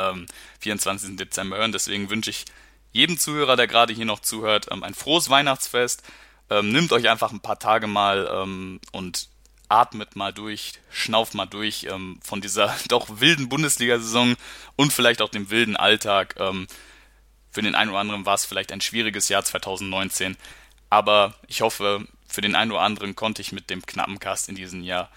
24. 0.60 1.10
Ähm, 1.10 1.18
Dezember 1.18 1.58
hören. 1.58 1.74
Deswegen 1.74 2.10
wünsche 2.10 2.30
ich 2.30 2.46
jedem 2.96 3.18
Zuhörer, 3.18 3.58
der 3.58 3.68
gerade 3.68 3.94
hier 3.94 4.06
noch 4.06 4.22
zuhört, 4.22 4.68
ähm, 4.72 4.84
ein 4.84 4.94
frohes 4.94 5.30
Weihnachtsfest. 5.30 6.02
Ähm, 6.50 6.72
nimmt 6.72 6.94
euch 6.94 7.10
einfach 7.10 7.32
ein 7.32 7.42
paar 7.42 7.60
Tage 7.60 7.88
mal 7.88 8.48
und 8.92 9.30
atmet 9.68 10.16
mal 10.16 10.32
durch, 10.32 10.74
schnauft 10.92 11.34
mal 11.34 11.46
durch 11.46 11.88
ähm, 11.90 12.20
von 12.24 12.40
dieser 12.40 12.74
doch 12.88 13.20
wilden 13.20 13.50
Bundesliga-Saison 13.50 14.36
und 14.76 14.94
vielleicht 14.94 15.22
auch 15.22 15.30
dem 15.30 15.50
wilden 15.50 15.76
Alltag. 15.76 16.36
Ähm, 16.40 16.68
für 17.52 17.62
den 17.62 17.76
einen 17.76 17.92
oder 17.92 18.00
anderen 18.00 18.26
war 18.26 18.36
es 18.36 18.46
vielleicht 18.46 18.72
ein 18.72 18.82
schwieriges 18.82 19.28
Jahr 19.30 19.44
2019, 19.44 20.38
aber 20.90 21.34
ich 21.48 21.62
hoffe, 21.62 22.08
für 22.28 22.42
den 22.42 22.56
einen 22.56 22.72
oder 22.72 22.82
anderen 22.82 23.16
konnte 23.16 23.42
ich 23.42 23.52
mit 23.52 23.70
dem 23.70 23.86
knappen 23.86 24.20
Cast 24.20 24.50
in 24.50 24.56
diesem 24.56 24.84
Jahr 24.84 25.10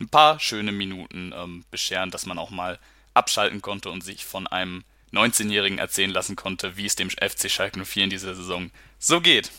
ein 0.00 0.08
paar 0.08 0.38
schöne 0.38 0.72
Minuten 0.72 1.32
ähm, 1.34 1.64
bescheren, 1.70 2.10
dass 2.10 2.26
man 2.26 2.38
auch 2.38 2.50
mal 2.50 2.78
abschalten 3.14 3.62
konnte 3.62 3.90
und 3.90 4.02
sich 4.02 4.24
von 4.24 4.46
einem 4.46 4.84
19-Jährigen 5.16 5.78
erzählen 5.78 6.10
lassen 6.10 6.36
konnte, 6.36 6.76
wie 6.76 6.86
es 6.86 6.96
dem 6.96 7.10
FC 7.10 7.50
Schalke 7.50 7.84
04 7.84 8.04
in 8.04 8.10
dieser 8.10 8.34
Saison 8.34 8.70
so 8.98 9.20
geht. 9.20 9.50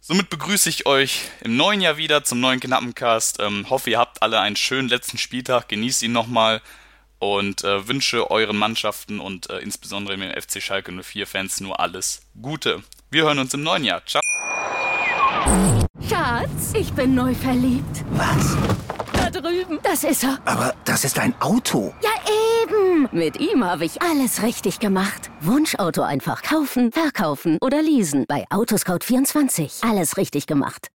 Somit 0.00 0.30
begrüße 0.30 0.68
ich 0.68 0.86
euch 0.86 1.22
im 1.42 1.56
neuen 1.56 1.80
Jahr 1.80 1.96
wieder 1.96 2.24
zum 2.24 2.40
neuen 2.40 2.58
Knappencast. 2.58 3.38
Ähm, 3.40 3.70
hoffe, 3.70 3.90
ihr 3.90 3.98
habt 3.98 4.20
alle 4.20 4.40
einen 4.40 4.56
schönen 4.56 4.88
letzten 4.88 5.16
Spieltag, 5.16 5.68
genießt 5.68 6.02
ihn 6.02 6.10
nochmal 6.12 6.60
und 7.20 7.62
äh, 7.62 7.86
wünsche 7.86 8.32
euren 8.32 8.56
Mannschaften 8.56 9.20
und 9.20 9.48
äh, 9.48 9.58
insbesondere 9.58 10.16
den 10.16 10.32
FC 10.32 10.60
Schalke 10.60 10.90
04 10.90 11.26
Fans 11.28 11.60
nur 11.60 11.78
alles 11.78 12.22
Gute. 12.40 12.82
Wir 13.10 13.22
hören 13.22 13.38
uns 13.38 13.54
im 13.54 13.62
neuen 13.62 13.84
Jahr. 13.84 14.04
Ciao. 14.04 14.20
Schatz, 16.08 16.72
ich 16.74 16.92
bin 16.94 17.14
neu 17.14 17.32
verliebt. 17.32 18.04
Was? 18.10 18.56
Da 19.12 19.30
drüben. 19.30 19.78
Das 19.84 20.02
ist 20.02 20.24
er. 20.24 20.40
Aber 20.44 20.74
das 20.84 21.04
ist 21.04 21.16
ein 21.20 21.40
Auto. 21.40 21.94
Ja, 22.02 22.10
eben. 22.64 22.81
Mit 23.10 23.40
ihm 23.40 23.64
habe 23.64 23.84
ich 23.84 24.00
alles 24.02 24.42
richtig 24.42 24.78
gemacht. 24.78 25.30
Wunschauto 25.40 26.02
einfach 26.02 26.42
kaufen, 26.42 26.92
verkaufen 26.92 27.58
oder 27.60 27.82
leasen. 27.82 28.24
Bei 28.28 28.44
Autoscout24. 28.50 29.88
Alles 29.88 30.16
richtig 30.16 30.46
gemacht. 30.46 30.88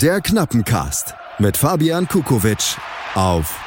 Der 0.00 0.20
Knappencast 0.20 1.14
mit 1.38 1.56
Fabian 1.56 2.08
Kukowitsch 2.08 2.76
auf 3.14 3.58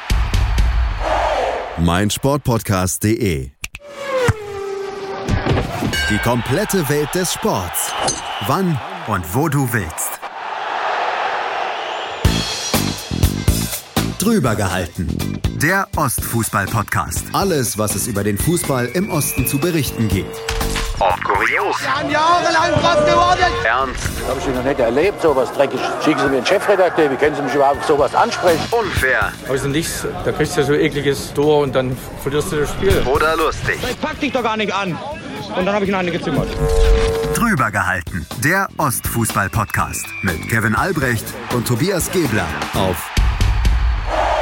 meinsportpodcast.de. 1.78 3.50
Die 6.10 6.18
komplette 6.18 6.88
Welt 6.88 7.14
des 7.14 7.32
Sports. 7.32 7.92
Wann 8.46 8.78
und 9.06 9.34
wo 9.34 9.48
du 9.48 9.72
willst. 9.72 10.21
Drüber 14.22 14.54
gehalten. 14.54 15.08
Der 15.60 15.88
Ostfußball-Podcast. 15.96 17.24
Alles, 17.32 17.76
was 17.76 17.96
es 17.96 18.06
über 18.06 18.22
den 18.22 18.38
Fußball 18.38 18.86
im 18.94 19.10
Osten 19.10 19.48
zu 19.48 19.58
berichten 19.58 20.06
gibt. 20.06 20.36
Ob 21.00 21.24
kurios, 21.24 21.76
jahrelang 22.08 22.70
drauf 22.80 23.04
geworden. 23.04 23.52
ernst, 23.64 23.98
Habe 24.28 24.38
ich 24.38 24.54
noch 24.54 24.62
nicht 24.62 24.78
erlebt, 24.78 25.20
sowas 25.20 25.52
dreckig. 25.52 25.80
Schicken 26.04 26.20
Sie 26.20 26.28
mir 26.28 26.36
einen 26.36 26.46
Chefredakteur, 26.46 27.10
wie 27.10 27.16
können 27.16 27.34
Sie 27.34 27.42
mich 27.42 27.52
überhaupt 27.52 27.84
sowas 27.84 28.14
ansprechen? 28.14 28.60
unfair 28.70 29.32
Außer 29.48 29.66
nichts, 29.66 30.06
da 30.24 30.30
kriegst 30.30 30.56
du 30.56 30.60
ja 30.60 30.66
so 30.68 30.74
ekliges 30.74 31.34
Tor 31.34 31.58
und 31.64 31.74
dann 31.74 31.96
verlierst 32.22 32.52
du 32.52 32.60
das 32.60 32.70
Spiel. 32.70 33.02
oder 33.04 33.36
lustig. 33.36 33.80
Pack 34.00 34.20
dich 34.20 34.30
doch 34.32 34.44
gar 34.44 34.56
nicht 34.56 34.72
an. 34.72 34.96
Und 35.56 35.66
dann 35.66 35.74
habe 35.74 35.84
ich 35.84 35.90
ihn 35.90 35.96
eine 35.96 36.12
gezimmert. 36.12 36.46
Drüber 37.34 37.72
gehalten. 37.72 38.24
Der 38.44 38.68
Ostfußball-Podcast 38.76 40.06
mit 40.22 40.48
Kevin 40.48 40.76
Albrecht 40.76 41.24
und 41.52 41.66
Tobias 41.66 42.08
Gebler 42.12 42.46
auf 42.74 43.11